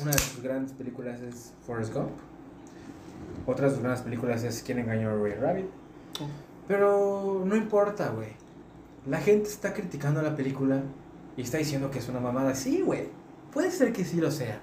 [0.00, 2.10] Una de sus grandes películas es Forrest Gump.
[3.46, 5.66] Otra de sus grandes películas es ¿Quién engañó a Roger Rabbit?
[6.66, 8.30] Pero no importa, güey.
[9.06, 10.82] La gente está criticando la película
[11.36, 12.54] y está diciendo que es una mamada.
[12.54, 13.08] Sí, güey.
[13.52, 14.60] Puede ser que sí lo sea.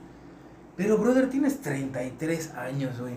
[0.76, 3.14] Pero, brother, tienes 33 años, güey.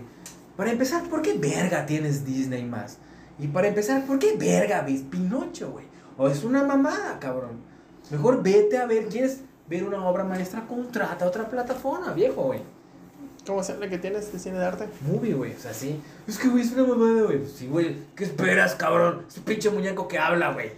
[0.55, 2.97] Para empezar, ¿por qué verga tienes Disney más?
[3.39, 5.85] Y para empezar, ¿por qué verga ves Pinocho, güey?
[6.17, 7.61] O es una mamada, cabrón.
[8.09, 10.65] Mejor vete a ver, ¿quieres ver una obra maestra?
[10.65, 12.61] Contrata otra plataforma, viejo, güey.
[13.45, 14.89] ¿Cómo se la que tienes de cine de arte?
[15.01, 15.53] Movie, güey.
[15.53, 16.01] O sea, sí.
[16.27, 17.45] Es que, güey, es una mamada, güey.
[17.45, 17.95] Sí, güey.
[18.15, 19.25] ¿Qué esperas, cabrón?
[19.27, 20.71] Es un pinche muñeco que habla, güey.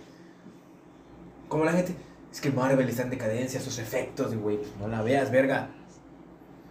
[1.47, 1.95] Como la gente.
[2.31, 4.57] Es que Marvel está en decadencia, sus efectos, güey.
[4.57, 5.69] Pues no la veas, verga.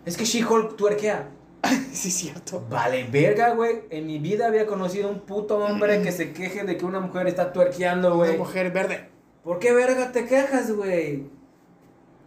[0.09, 1.28] Es que She-Hulk tuerquea.
[1.92, 2.64] sí, cierto.
[2.70, 3.82] Vale, verga, güey.
[3.90, 7.26] En mi vida había conocido un puto hombre que se queje de que una mujer
[7.26, 8.38] está tuerqueando, Una güey.
[8.38, 9.09] mujer verde.
[9.44, 11.24] ¿Por qué verga te quejas, güey?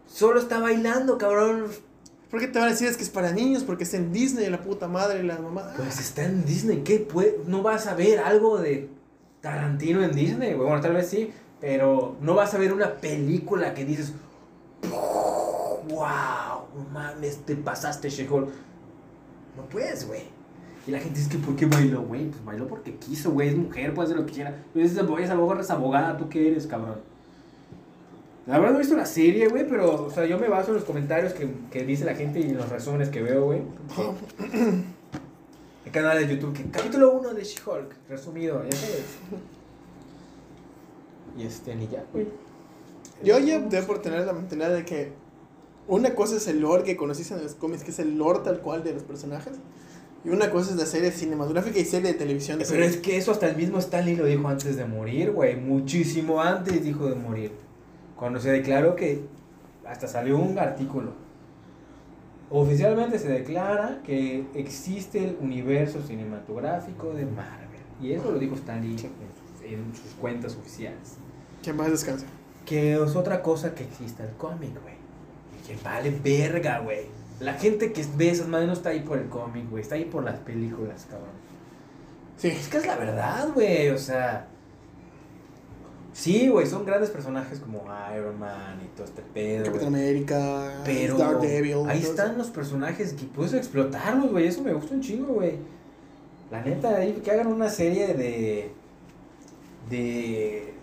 [0.06, 1.66] Solo está bailando, cabrón.
[2.30, 3.64] ¿Por qué te van a decir es que es para niños?
[3.64, 5.74] Porque está en Disney, la puta madre, la mamá.
[5.76, 7.40] Pues está en Disney, ¿qué puede?
[7.48, 8.90] ¿No vas a ver algo de
[9.42, 10.54] Tarantino en Disney?
[10.54, 10.68] güey?
[10.68, 14.14] Bueno, tal vez sí, pero no vas a ver una película que dices,
[15.90, 18.50] wow, no mames, te pasaste, She-Hulk.
[19.58, 20.24] No puedes, güey.
[20.88, 22.30] Y la gente dice que ¿por qué bailó, güey?
[22.30, 24.64] Pues bailó porque quiso, güey, es mujer, puede hacer lo que quiera.
[24.74, 27.00] Pues es, es a lo mejor es abogada, ¿tú qué eres, cabrón?
[28.48, 30.78] La verdad no he visto la serie, güey, pero, o sea, yo me baso en
[30.78, 33.60] los comentarios que, que dice la gente y en los resúmenes que veo, güey.
[35.86, 39.20] el canal de YouTube, que capítulo 1 de She-Hulk, resumido, ya sabes.
[41.38, 42.28] Y este, ni ya, güey.
[43.24, 45.14] Yo ya opté por tener la mentalidad de que
[45.88, 48.60] una cosa es el lore que conociste en los cómics, que es el lore tal
[48.60, 49.54] cual de los personajes.
[50.24, 52.60] Y una cosa es la serie cinematográfica y serie de televisión.
[52.60, 55.56] De Pero es que eso hasta el mismo Stanley lo dijo antes de morir, güey.
[55.56, 57.52] Muchísimo antes dijo de morir.
[58.16, 59.22] Cuando se declaró que
[59.86, 61.14] hasta salió un artículo.
[62.52, 67.80] Oficialmente se declara que existe el universo cinematográfico de Marvel.
[68.00, 71.16] Y eso lo dijo Stanley en sus, en sus cuentas oficiales.
[71.64, 72.28] Que más descansa.
[72.66, 75.01] Que es otra cosa que exista el cómic, güey.
[75.72, 77.06] Que vale verga, güey.
[77.40, 79.82] La gente que ve esas madres no está ahí por el cómic, güey.
[79.82, 81.30] Está ahí por las películas, cabrón.
[82.38, 82.50] Sí.
[82.50, 83.90] Es que es la verdad, güey.
[83.90, 84.48] O sea.
[86.14, 87.84] Sí, güey, son grandes personajes como
[88.16, 89.66] Iron Man y todo este pedo.
[89.66, 89.88] Capitán.
[89.88, 91.88] América, Pero Daredevil.
[91.88, 94.48] ahí están los personajes que puedes explotarlos, güey.
[94.48, 95.56] Eso me gusta un chingo, güey.
[96.52, 98.72] La neta, ahí que hagan una serie de.
[99.90, 100.74] de.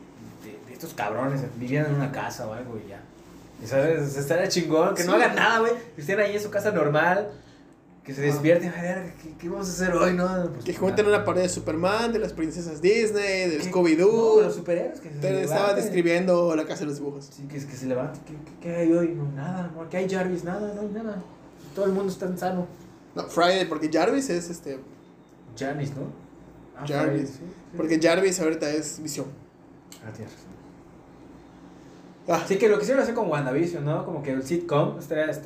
[0.42, 1.42] de, de estos cabrones.
[1.56, 3.02] Vivían en una casa o algo y ya.
[3.62, 4.94] Y sabes, estaría chingón.
[4.94, 5.72] Que no hagan nada, güey.
[5.94, 7.30] Que estén ahí en su casa normal.
[8.04, 8.70] Que se despierten.
[8.70, 10.50] A ver, ¿qué, qué vamos a hacer hoy, no?
[10.52, 11.16] Pues, Que junten nada.
[11.18, 13.60] una pared de Superman, de las princesas Disney, de.
[13.62, 14.36] Scooby-Doo.
[14.36, 15.84] No, los superhéroes que se Te estaba levanten.
[15.84, 17.28] describiendo la casa de los dibujos.
[17.30, 18.18] Sí, que, que se levante.
[18.26, 19.08] ¿Qué, qué, qué hay hoy?
[19.08, 19.70] No, nada.
[19.76, 20.42] No, ¿Qué hay Jarvis?
[20.44, 21.22] Nada, no hay nada.
[21.74, 22.66] Todo el mundo está sano.
[23.14, 24.76] No, Friday, porque Jarvis es este.
[24.76, 26.12] ¿no?
[26.76, 27.10] Ah, Jarvis.
[27.12, 27.76] Friday, sí, sí.
[27.76, 29.26] Porque Jarvis ahorita es visión.
[30.02, 30.48] Ah, tienes razón.
[32.28, 34.04] Ah, Sí, que lo quisieron hacer con WandaVision, ¿no?
[34.04, 34.96] Como que el sitcom,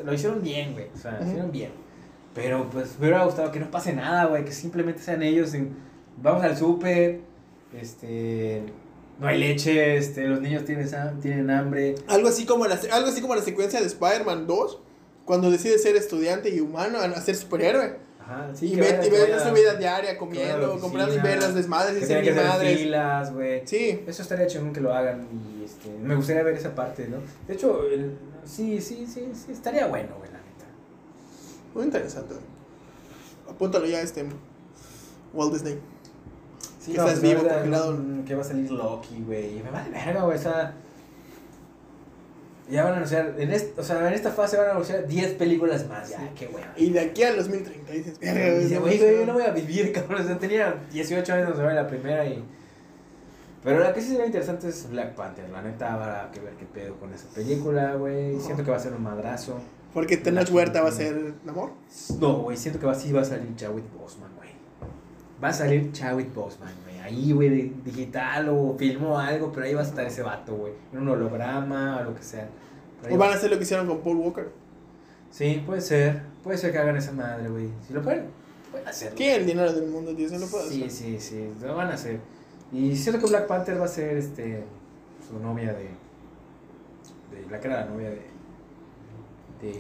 [0.05, 0.87] lo hicieron bien, güey.
[0.95, 1.71] O sea, lo hicieron bien.
[2.35, 4.45] Pero pues me hubiera gustado que no pase nada, güey.
[4.45, 5.55] Que simplemente sean ellos.
[5.55, 5.77] en-
[6.21, 7.21] vamos al súper.
[7.79, 8.63] Este.
[9.21, 9.97] No hay leche.
[9.97, 10.89] Este, los niños tienen,
[11.21, 11.95] tienen hambre.
[12.09, 14.81] Algo así como la, algo así como la secuencia de Spider-Man 2,
[15.25, 17.97] cuando decide ser estudiante y humano a ser superhéroe.
[18.23, 18.67] Ajá, sí.
[18.67, 21.41] y que ve, vaya- y que ve vaya- su vida diaria, comiendo, comprando y ver
[21.41, 22.77] las desmadres Que y ser que mi hacer madre.
[22.77, 23.67] filas, güey.
[23.67, 27.17] Sí, Eso estaría chingón que lo hagan y este, me gustaría ver esa parte, ¿no?
[27.49, 30.67] De hecho, el- sí, sí, sí, sí, estaría bueno, güey, la neta.
[31.75, 32.35] muy interesante.
[33.49, 34.25] Apúntalo ya, este.
[35.35, 35.79] Walt Disney.
[36.81, 37.93] Sí, Que estás pues, vivo, congelado.
[37.93, 39.63] mm, Que va a salir Loki, güey.
[39.63, 40.37] Me vale verga, güey.
[40.37, 40.75] O sea.
[42.73, 43.35] Ya van a anunciar.
[43.39, 46.09] En est- o sea, en esta fase van a anunciar 10 películas más.
[46.09, 46.25] Ya, Sí.
[46.39, 46.65] qué güey.
[46.77, 50.23] Y de aquí al 2030 dices, Dice, güey, yo no voy a vivir, cabrón.
[50.23, 52.43] O sea, tenía 18 años cuando se la primera y.
[53.63, 55.49] Pero la que sí se ve interesante es Black Panther.
[55.51, 58.41] La neta, habrá que ver qué pedo con esa película, güey.
[58.41, 59.61] Siento que va a ser un madrazo.
[59.95, 61.71] Porque Tenoch Huerta va a ser Namor.
[62.19, 64.49] No, güey, siento que va, sí va a salir Chadwick Boseman, güey.
[65.45, 66.73] Va a salir Chadwick Boseman.
[67.03, 70.73] Ahí, güey, digital o filmó algo, pero ahí va a estar ese vato, güey.
[70.93, 72.49] En un holograma o lo que sea.
[73.09, 74.51] O va- van a hacer lo que hicieron con Paul Walker.
[75.31, 76.23] Sí, puede ser.
[76.45, 77.69] Puede ser que hagan esa madre, güey.
[77.87, 78.27] Si lo pueden,
[78.71, 79.17] pueden hacerlo.
[79.17, 80.91] Tiene el dinero del mundo, Disney lo puede Sí, hacer.
[80.91, 82.21] sí, sí, lo van a hacer.
[82.73, 84.63] Y siento que Black Panther va a ser este
[85.29, 85.85] su novia de.
[87.35, 88.23] de la que era la novia de.
[89.61, 89.79] de.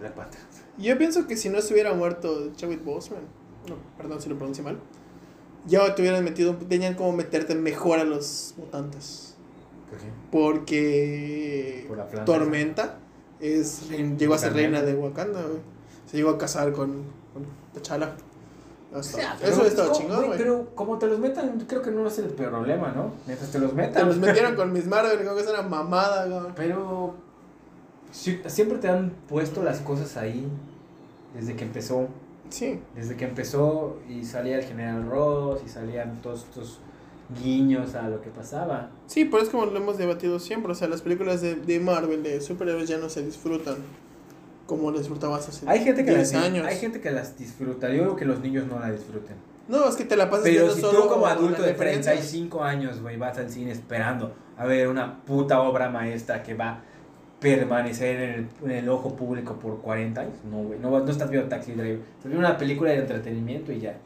[0.00, 0.40] Black Panther.
[0.78, 3.22] Yo pienso que si no estuviera muerto Chadwick Boseman,
[3.68, 4.78] no, perdón si lo pronuncié mal,
[5.68, 9.36] ya te hubieran metido, tenían como meterte mejor a los mutantes.
[9.90, 10.06] ¿Por qué?
[10.30, 12.24] Porque Por la.
[12.24, 12.98] Tormenta
[13.40, 13.88] es,
[14.18, 15.60] llegó a ser reina de Wakanda, güey.
[16.10, 18.14] Se llegó a casar con, con T'Challa.
[18.92, 20.38] O sea, Eso estaba no, chingón, güey.
[20.38, 23.12] Pero como te los metan, creo que no es el problema, ¿no?
[23.26, 24.08] Mientras te los Te metan.
[24.08, 26.52] los metieron con Miss Marvel, como que es una mamada, güey.
[26.56, 27.14] Pero
[28.10, 30.48] siempre te han puesto las cosas ahí
[31.34, 32.08] desde que empezó.
[32.50, 32.80] Sí.
[32.94, 36.80] Desde que empezó y salía el General Ross y salían todos estos
[37.42, 38.90] guiños a lo que pasaba.
[39.06, 40.72] Sí, pero es como lo hemos debatido siempre.
[40.72, 43.76] O sea, las películas de, de Marvel, de superhéroes, ya no se disfrutan
[44.66, 46.66] como las disfrutabas hace Hay gente que 10 las años.
[46.66, 47.88] hay gente que las disfruta.
[47.88, 49.36] Yo digo que los niños no la disfruten.
[49.66, 52.14] No, es que te la pasas Pero viendo si solo tú como adulto de referencias.
[52.16, 56.82] 35 años, güey, vas al cine esperando a ver una puta obra maestra que va
[57.40, 61.30] permanecer en el, en el ojo público por 40 años, no, güey, no, no estás
[61.30, 63.96] viendo Taxi Driver, estás viendo una película de entretenimiento y ya.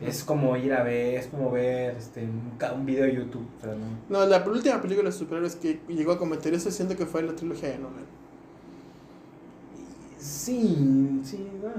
[0.00, 3.46] Es como ir a ver, es como ver este, un, un video de YouTube.
[3.58, 3.86] O sea, no.
[4.08, 7.36] No, la última película de superhéroes que llegó a cometer eso siento que fue la
[7.36, 8.06] trilogía de Nolan.
[10.18, 11.76] Sí, sí, bueno,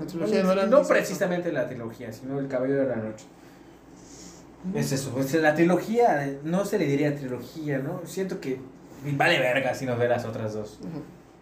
[0.00, 3.26] La trilogía de Nolan No precisamente la trilogía, sino El Caballero de la Noche.
[4.74, 8.00] Es eso, es la trilogía, no se le diría trilogía, ¿no?
[8.06, 8.58] Siento que
[9.12, 10.80] vale verga si no ve las otras dos.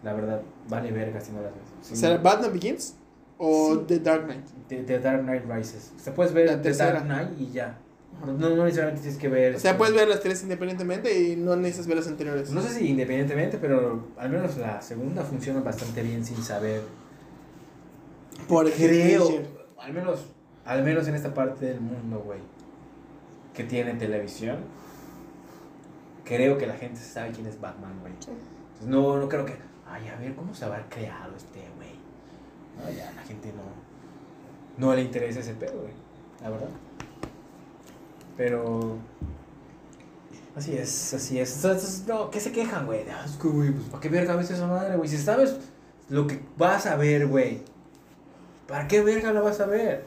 [0.03, 1.97] La verdad, vale verga si no las ves.
[1.99, 2.95] ¿Será Batman Begins
[3.37, 3.83] o Sí.
[3.87, 4.45] The Dark Knight?
[4.67, 5.93] The, The Dark Knight Rises.
[5.95, 6.73] O sea, puedes ver The.
[6.73, 7.77] Dark Knight y ya.
[8.25, 9.55] No, no necesariamente tienes que ver.
[9.55, 12.51] O sea, puedes ver las tres independientemente y no necesitas ver las anteriores.
[12.51, 16.81] No sé si independientemente, pero al menos la segunda funciona bastante bien sin saber.
[18.47, 19.29] Por Creo,
[19.79, 20.25] al menos,
[20.65, 22.39] al menos en esta parte del mundo, güey,
[23.53, 24.57] que tiene televisión,
[26.23, 28.13] creo que la gente sabe quién es Batman, güey.
[28.13, 29.55] Entonces, no, no creo que,
[29.87, 31.93] ay, a ver, ¿cómo se habrá creado este güey?
[32.77, 35.93] No, ya la gente no, no le interesa ese pedo, güey,
[36.41, 36.69] la verdad.
[38.35, 38.97] Pero,
[40.55, 41.55] así es, así es.
[41.57, 43.05] Entonces, no, ¿qué se quejan, güey?
[43.09, 45.07] Ah, es que, güey, pues, ¿para qué verga ves esa madre, güey?
[45.07, 45.57] Si sabes
[46.09, 47.61] lo que vas a ver, güey,
[48.67, 50.05] ¿para qué verga la vas a ver?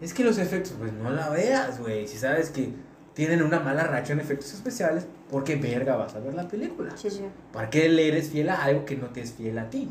[0.00, 2.08] Es que los efectos, pues no la veas, güey.
[2.08, 2.72] Si sabes que
[3.14, 6.96] tienen una mala reacción a efectos especiales porque verga vas a ver la película.
[6.96, 7.24] Sí, sí.
[7.52, 9.88] ¿Para qué le eres fiel a algo que no te es fiel a ti?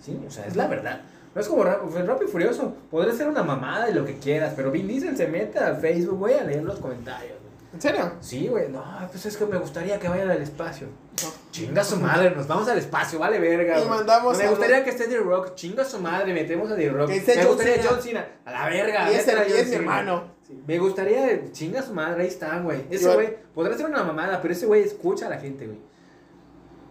[0.00, 0.18] ¿Sí?
[0.26, 1.02] O sea, es la verdad.
[1.34, 2.74] No es como Rápido y Furioso.
[2.90, 6.18] Podría ser una mamada y lo que quieras, pero Vin Diesel se mete a Facebook,
[6.18, 7.40] güey, a leer los comentarios.
[7.72, 8.14] ¿En serio?
[8.20, 8.68] Sí, güey.
[8.68, 10.88] No, pues es que me gustaría que vayan al espacio.
[11.22, 11.28] No.
[11.52, 13.78] Chinga su madre, nos vamos al espacio, vale verga.
[13.80, 16.90] Y mandamos Me a gustaría que esté The Rock, chinga su madre, metemos a The
[16.90, 17.10] Rock.
[17.10, 17.88] Que me John gustaría Cena.
[17.88, 19.12] John Cena, a la verga.
[19.12, 20.39] Y ese es mi hermano.
[20.50, 22.84] Sí, Me gustaría, chinga su madre, ahí están, güey.
[22.90, 25.78] Ese güey, podrá ser una mamada, pero ese güey escucha a la gente, güey.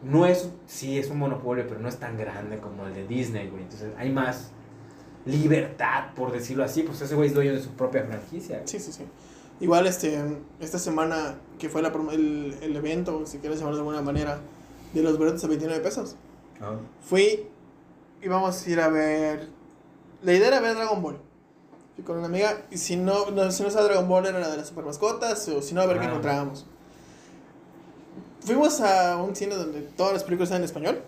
[0.01, 3.49] No es, sí, es un monopolio, pero no es tan grande como el de Disney,
[3.49, 3.63] güey.
[3.63, 4.51] Entonces hay más
[5.25, 6.83] libertad, por decirlo así.
[6.83, 8.57] Pues ese güey es dueño de su propia franquicia.
[8.57, 8.67] güey.
[8.67, 9.03] Sí, sí, sí.
[9.59, 10.17] Igual este,
[10.61, 14.39] esta semana que fue la, el, el evento, si quieres llamarlo de alguna manera,
[14.93, 16.15] de los boletos a 29 pesos.
[17.01, 17.47] Fui
[18.21, 19.49] y vamos a ir a ver...
[20.21, 21.21] La idea era ver Dragon Ball.
[22.05, 24.57] Con una amiga y si no, no, si no estaba Dragon Ball era la de
[24.57, 26.09] las super mascotas o si no a ver qué Ah.
[26.09, 26.65] encontrábamos.
[28.41, 31.01] Fuimos a un cine donde todas las películas están en español.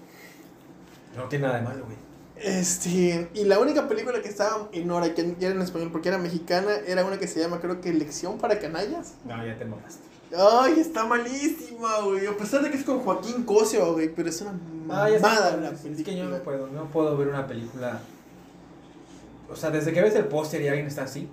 [1.15, 1.97] No tiene nada de malo, güey.
[2.35, 6.17] Este, y la única película que estaba en hora que era en español porque era
[6.17, 9.13] mexicana era una que se llama creo que Lección para canallas.
[9.25, 10.01] No, ya te mamaste.
[10.35, 12.25] Ay, está malísima, güey.
[12.25, 14.51] A pesar de que es con Joaquín Cosio, güey, pero es una
[14.89, 16.05] Ah, mamada la Es película.
[16.05, 17.99] que yo no puedo, no puedo ver una película.
[19.51, 21.29] O sea, desde que ves el póster y alguien está así.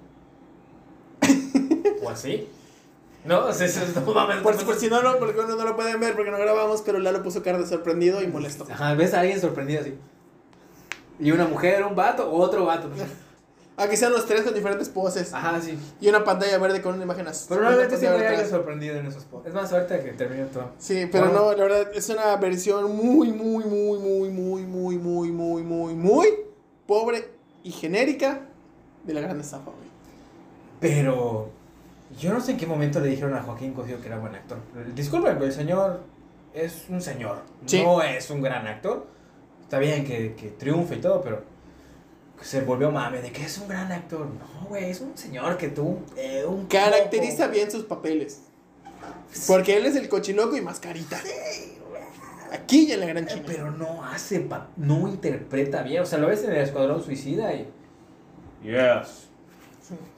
[2.02, 2.48] o así.
[3.24, 4.38] No, o sea, eso es no mames.
[4.38, 6.98] Por, por si no, no, porque no, no lo pueden ver porque no grabamos, pero
[6.98, 8.66] Lalo puso cara de sorprendido y molesto.
[8.70, 9.94] Ajá, ves a alguien sorprendido así.
[11.20, 12.88] Y una mujer, un vato, otro vato.
[12.88, 13.02] pues.
[13.76, 15.32] Aquí sean los tres con diferentes poses.
[15.32, 15.78] Ajá, sí.
[16.00, 17.46] Y una pantalla verde con una imagen azul.
[17.50, 18.50] Pero normalmente una siempre hay atrás.
[18.50, 19.54] sorprendido en esos pósters.
[19.54, 20.70] Es más, ahorita que termine todo.
[20.78, 25.30] Sí, pero no, la verdad es una versión muy, muy, muy, muy, muy, muy, muy,
[25.30, 26.28] muy, muy, muy
[26.86, 27.38] pobre
[27.68, 28.40] y genérica
[29.04, 29.90] de la gran estafa, güey.
[30.80, 31.50] Pero
[32.18, 34.56] yo no sé en qué momento le dijeron a Joaquín Cosío que era buen actor.
[34.94, 36.02] Disculpen, pero el señor
[36.54, 37.42] es un señor.
[37.66, 37.82] Sí.
[37.82, 39.06] No es un gran actor.
[39.60, 41.42] Está bien que, que triunfe y todo, pero
[42.40, 44.26] se volvió mame de que es un gran actor.
[44.26, 46.66] No, güey, es un señor que tuvo eh, un...
[46.68, 47.54] Caracteriza poco.
[47.54, 48.40] bien sus papeles.
[49.46, 51.20] Porque él es el cochiloco y mascarita.
[52.53, 53.44] Aquí y en la gran China.
[53.46, 56.03] Pero no hace, pa- no interpreta bien.
[56.03, 57.68] O sea, lo ves en el Escuadrón Suicida y...
[58.62, 59.26] Yes.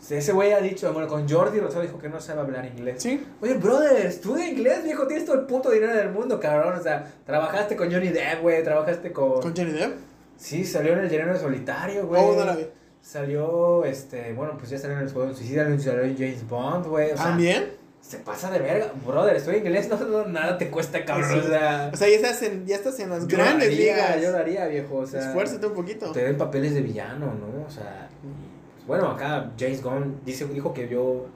[0.00, 3.00] Sí, Ese güey ha dicho, bueno, con Jordi Rosado dijo que no sabe hablar inglés.
[3.02, 3.24] Sí.
[3.40, 6.76] Oye, brother, estudia inglés, viejo, tienes todo el puto dinero del mundo, cabrón.
[6.78, 9.40] O sea, trabajaste con Johnny Depp, güey, trabajaste con...
[9.40, 9.94] ¿Con Johnny Depp?
[10.36, 12.20] Sí, salió en el Llenero Solitario, güey.
[12.24, 12.66] Oh, no la vi.
[13.02, 17.12] Salió, este, bueno, pues ya salió en el Escuadrón Suicida, salió en James Bond, güey.
[17.12, 17.70] O sea, ¿También?
[18.00, 18.92] Se pasa de verga.
[19.06, 21.30] Brother, estudia inglés, no, no, nada te cuesta, cabrón.
[21.30, 21.38] Sí.
[21.38, 24.22] O sea, O sea, ya estás en, ya estás en las grandes haría, ligas.
[24.22, 25.20] Yo lo haría, viejo, o sea...
[25.20, 26.10] Esfuérzate un poquito.
[26.12, 27.66] Te den papeles de villano, ¿no?
[27.66, 31.26] O sea, y, pues, bueno, acá James Gunn dice, dijo que vio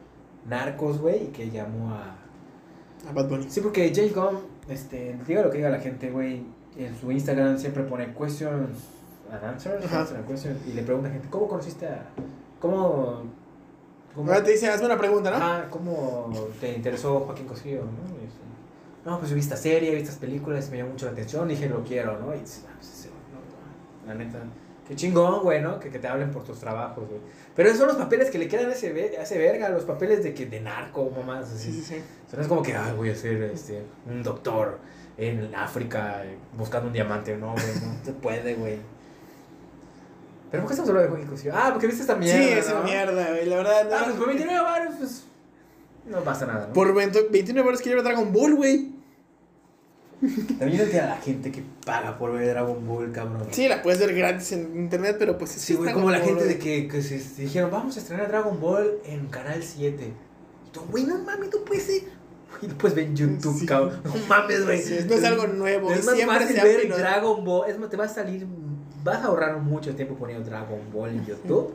[0.47, 2.17] Narcos, güey, y que llamó a...
[3.09, 3.47] A Bad Bunny.
[3.49, 4.39] Sí, porque James Gunn,
[4.69, 6.43] este, diga lo que diga la gente, güey,
[6.77, 8.71] en su Instagram siempre pone questions
[9.31, 12.07] and answers, answer and questions, y le pregunta a gente, ¿cómo conociste a...
[12.59, 13.23] cómo...
[14.15, 15.37] cómo Ahora te dicen, hazme una pregunta, ¿no?
[15.37, 18.15] Ajá, ¿cómo te interesó Joaquín Cosío, no?
[18.21, 18.39] Dice,
[19.05, 21.85] no, pues vi esta serie, vi estas películas, me llamó mucho la atención, dije, lo
[21.85, 22.35] quiero, ¿no?
[22.35, 24.39] Y dice, ah, pues ese, no, no, la neta,
[24.89, 25.79] qué chingón, güey, ¿no?
[25.79, 27.21] Que, que te hablen por tus trabajos, güey.
[27.55, 28.89] Pero esos son los papeles que le quedan a ese,
[29.19, 31.73] a ese verga, los papeles de que de narco, mamás, así.
[31.73, 32.03] Sí, sí, sí.
[32.27, 34.79] O sea, no es como que, ay, voy a ser este, un doctor
[35.17, 37.37] en África eh, buscando un diamante.
[37.37, 38.79] No, güey, no se puede, güey.
[40.55, 41.53] ¿Pero por qué estamos hablando de Joaquín Cosío?
[41.55, 42.75] Ah, porque viste esta mierda, sí, es ¿no?
[42.77, 43.47] una mierda, güey.
[43.47, 44.05] La verdad, Ah, no.
[44.05, 45.25] pues por 29 baros, pues.
[46.07, 46.73] No pasa nada, ¿no?
[46.73, 48.93] Por 20 29 horas quiero ver Dragon Ball, güey.
[50.59, 53.47] También no entiendo a la gente que paga por ver Dragon Ball, cabrón.
[53.51, 56.59] Sí, la puedes ver gratis en internet, pero pues Sí, güey, como la gente de
[56.59, 60.03] que, que se, se dijeron, vamos a estrenar Dragon Ball en Canal 7.
[60.67, 62.09] Y tú, güey, no mames, tú puedes ir.
[62.63, 63.67] Y después ven YouTube, Sí.
[63.67, 64.01] cabrón.
[64.05, 64.81] No mames, güey.
[64.81, 65.91] Sí, no es algo nuevo.
[65.93, 67.69] Es más siempre fácil ver Dragon Ball.
[67.69, 68.47] Es más, te va a salir.
[69.05, 71.75] Vas a ahorrar mucho tiempo poniendo Dragon Ball en YouTube.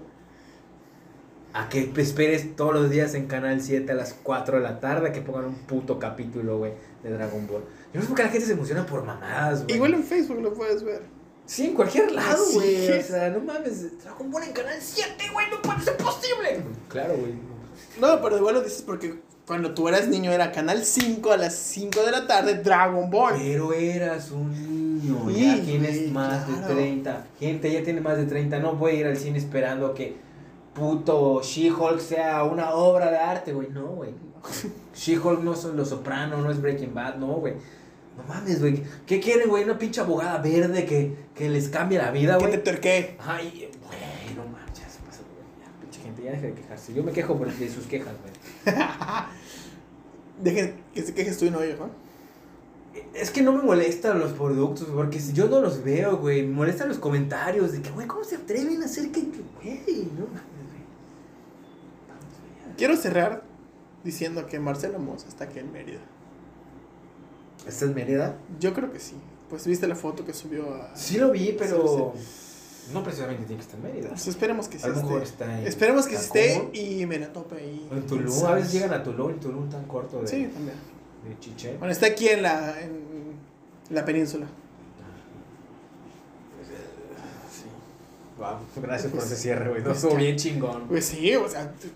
[1.53, 4.80] A que te esperes todos los días en Canal 7 a las 4 de la
[4.80, 6.73] tarde que pongan un puto capítulo, güey,
[7.03, 7.63] de Dragon Ball.
[7.93, 9.75] Yo no sé por qué la gente se emociona por mamadas, güey.
[9.75, 11.03] Igual en Facebook lo puedes ver.
[11.45, 12.99] Sí, en cualquier lado, güey.
[12.99, 14.03] O sea, no mames.
[14.03, 15.51] Dragon Ball en Canal 7, güey.
[15.51, 16.63] No puede ser posible.
[16.88, 17.34] Claro, güey.
[17.99, 19.19] No, pero igual lo dices porque
[19.49, 23.33] cuando tú eras niño era Canal 5 a las 5 de la tarde Dragon Ball.
[23.35, 26.67] Pero eras un niño, Sí, ya tienes güey, más claro.
[26.67, 27.25] de 30.
[27.39, 28.59] Gente, ya tiene más de 30.
[28.59, 30.17] No a ir al cine esperando que
[30.75, 33.69] puto She-Hulk sea una obra de arte, güey.
[33.71, 34.11] No, güey.
[34.95, 37.55] She-Hulk no son Los Sopranos, no es Breaking Bad, no, güey.
[38.17, 38.83] No mames, güey.
[39.07, 39.63] ¿Qué quieren, güey?
[39.63, 42.63] Una pinche abogada verde que, que les cambie la vida, Que te güey.
[42.63, 43.17] terqué.
[43.25, 44.93] Ay, güey, no manches.
[44.93, 45.43] se pasa, güey.
[45.59, 46.93] Ya, pinche gente, ya deja de quejarse.
[46.93, 48.75] Yo me quejo por de sus quejas, güey.
[50.41, 51.89] Dejen que se quejes tú y no ellos, ¿no?
[53.13, 56.43] Es que no me molestan los productos, porque si yo no los veo, güey.
[56.43, 60.07] Me molestan los comentarios de que, güey, ¿cómo se atreven a hacer que, güey?
[60.17, 60.25] No
[62.77, 63.43] Quiero cerrar
[64.03, 65.99] diciendo que Marcelo Moss está aquí en Mérida.
[65.99, 67.69] ya.
[67.69, 68.37] ¿Esta es Mérida?
[68.59, 69.15] Yo creo que sí.
[69.49, 70.95] Pues viste la foto que subió a...
[70.95, 72.13] Sí lo vi, pero.
[72.93, 74.09] No precisamente tiene que estar en Mérida.
[74.09, 75.43] Pues esperemos que sí A lo mejor esté.
[75.43, 77.87] está en Esperemos que esté y me la tope ahí.
[77.91, 78.45] O en Tulum.
[78.45, 80.75] A veces llegan a Tulum, en Tulum tan corto de, Sí, también.
[81.27, 81.77] de Chiché.
[81.77, 83.33] Bueno, está aquí en la, en
[83.89, 84.45] la península.
[87.51, 87.63] Sí.
[88.37, 89.81] Wow, gracias por ese cierre, güey.
[89.81, 90.87] No, pues estuvo bien chingón.
[90.87, 91.89] Pues sí, o sea, t-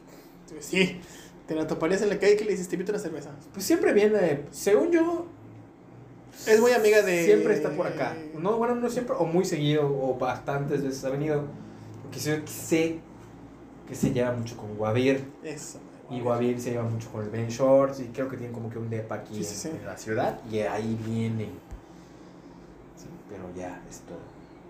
[0.61, 0.99] sí.
[1.47, 3.31] Te la toparías en la calle que le dices, te invito a una cerveza.
[3.51, 5.25] Pues siempre viene, según yo,
[6.47, 7.25] Es muy amiga de...
[7.25, 8.15] siempre está por acá.
[8.37, 11.45] No, bueno, no siempre, o muy seguido, o bastantes veces ha venido.
[12.01, 12.99] Porque sé, sé
[13.87, 15.23] que se lleva mucho con Guavir.
[15.43, 15.79] Eso.
[16.09, 18.01] Y Guavir se lleva mucho con el Ben Shorts.
[18.01, 19.79] Y creo que tienen como que un depa aquí Sí, sí, en, sí.
[19.79, 20.39] en la ciudad.
[20.51, 21.51] Y ahí vienen.
[23.29, 24.19] Pero ya, es todo.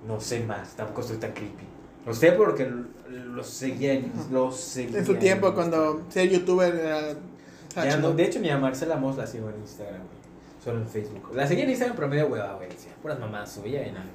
[0.07, 1.65] No sé más, tampoco estoy tan creepy.
[2.05, 2.69] Lo sé porque
[3.09, 4.01] los seguía
[4.31, 7.15] los seguía En su tiempo, cuando ser youtuber era...
[7.75, 10.22] Ya no, de hecho, ni a Marcela Moss la sigo en Instagram, güey.
[10.63, 11.31] Solo en Facebook.
[11.33, 12.69] La seguía en Instagram, pero medio hueva, güey.
[12.69, 14.05] Decía, puras mamás, subía y nada.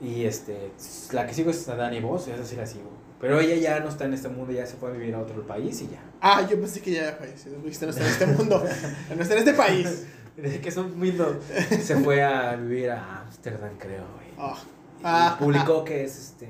[0.00, 0.72] Y este,
[1.12, 2.90] la que sigo es Dani Voss, esa sí la sigo.
[3.20, 5.46] Pero ella ya no está en este mundo, ya se fue a vivir a otro
[5.46, 6.02] país y ya.
[6.20, 7.16] Ah, yo pensé que ya.
[7.62, 8.64] Dijiste, no está en este mundo.
[9.16, 10.06] No está en este país.
[10.36, 11.38] Desde que son lindo,
[11.82, 14.28] se fue a vivir a Ámsterdam, creo, güey.
[14.38, 14.56] Ah.
[14.98, 15.36] Y Ah.
[15.38, 16.48] publicó que es este.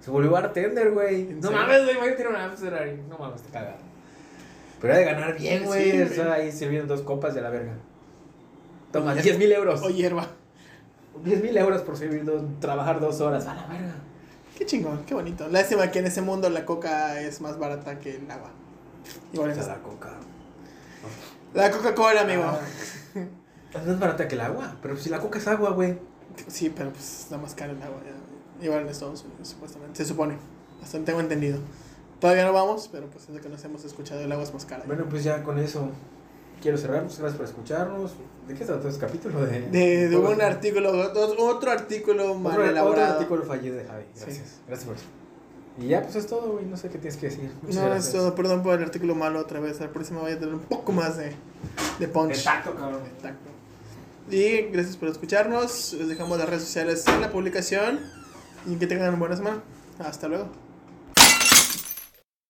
[0.00, 1.22] Se volvió bartender, güey.
[1.28, 1.58] ¿En No serio?
[1.58, 2.88] mames, güey, voy a tirar un Ámsterdam.
[2.88, 3.76] y No mames, te cagas.
[4.80, 5.90] Pero ha de ganar bien, Sí, güey.
[5.92, 6.02] güey.
[6.02, 7.74] Estar ahí sirviendo dos copas de la verga.
[8.92, 9.82] Toma, 10 mil euros.
[9.82, 10.26] O hierba.
[11.24, 13.46] 10 mil euros por servir dos, trabajar dos horas.
[13.46, 13.94] A la verga.
[14.56, 15.48] Qué chingón, qué bonito.
[15.48, 18.50] Lástima que en ese mundo la coca es más barata que el agua.
[19.32, 20.10] Igual Esa es la coca.
[21.54, 22.44] La Coca-Cola, amigo.
[22.44, 24.76] Ah, no es barata que el agua.
[24.82, 25.98] Pero si la coca es agua, güey.
[26.46, 28.00] Sí, pero pues está más caro el agua.
[28.04, 28.64] ya.
[28.64, 29.96] Igual en Estados Unidos, supuestamente.
[29.96, 30.36] Se supone.
[30.82, 31.58] Hasta tengo entendido.
[32.20, 34.84] Todavía no vamos, pero pues desde que nos hemos escuchado el agua es más cara.
[34.86, 35.88] Bueno, pues ya con eso
[36.60, 37.02] quiero cerrar.
[37.02, 38.12] Muchas gracias por escucharnos.
[38.46, 39.44] ¿De qué trató este capítulo?
[39.46, 43.12] De, de, de un artículo, otro, otro artículo mal Otro, otro elaborado.
[43.14, 44.04] artículo fallido de Javi.
[44.14, 44.20] Sí.
[44.24, 44.54] Gracias.
[44.66, 45.04] Gracias por eso.
[45.78, 46.66] Y ya, pues es todo, güey.
[46.66, 47.50] No sé qué tienes que decir.
[47.62, 48.06] Muchas No, gracias.
[48.08, 48.34] es todo.
[48.34, 49.80] Perdón por el artículo malo otra vez.
[49.80, 51.32] La próxima voy a tener un poco más de,
[51.98, 52.36] de punch.
[52.36, 53.02] De tacto, cabrón.
[53.04, 53.50] De tacto.
[54.30, 55.94] Y gracias por escucharnos.
[55.94, 58.00] Les dejamos las redes sociales en la publicación.
[58.66, 59.62] Y que tengan una buena semana.
[60.00, 60.48] Hasta luego.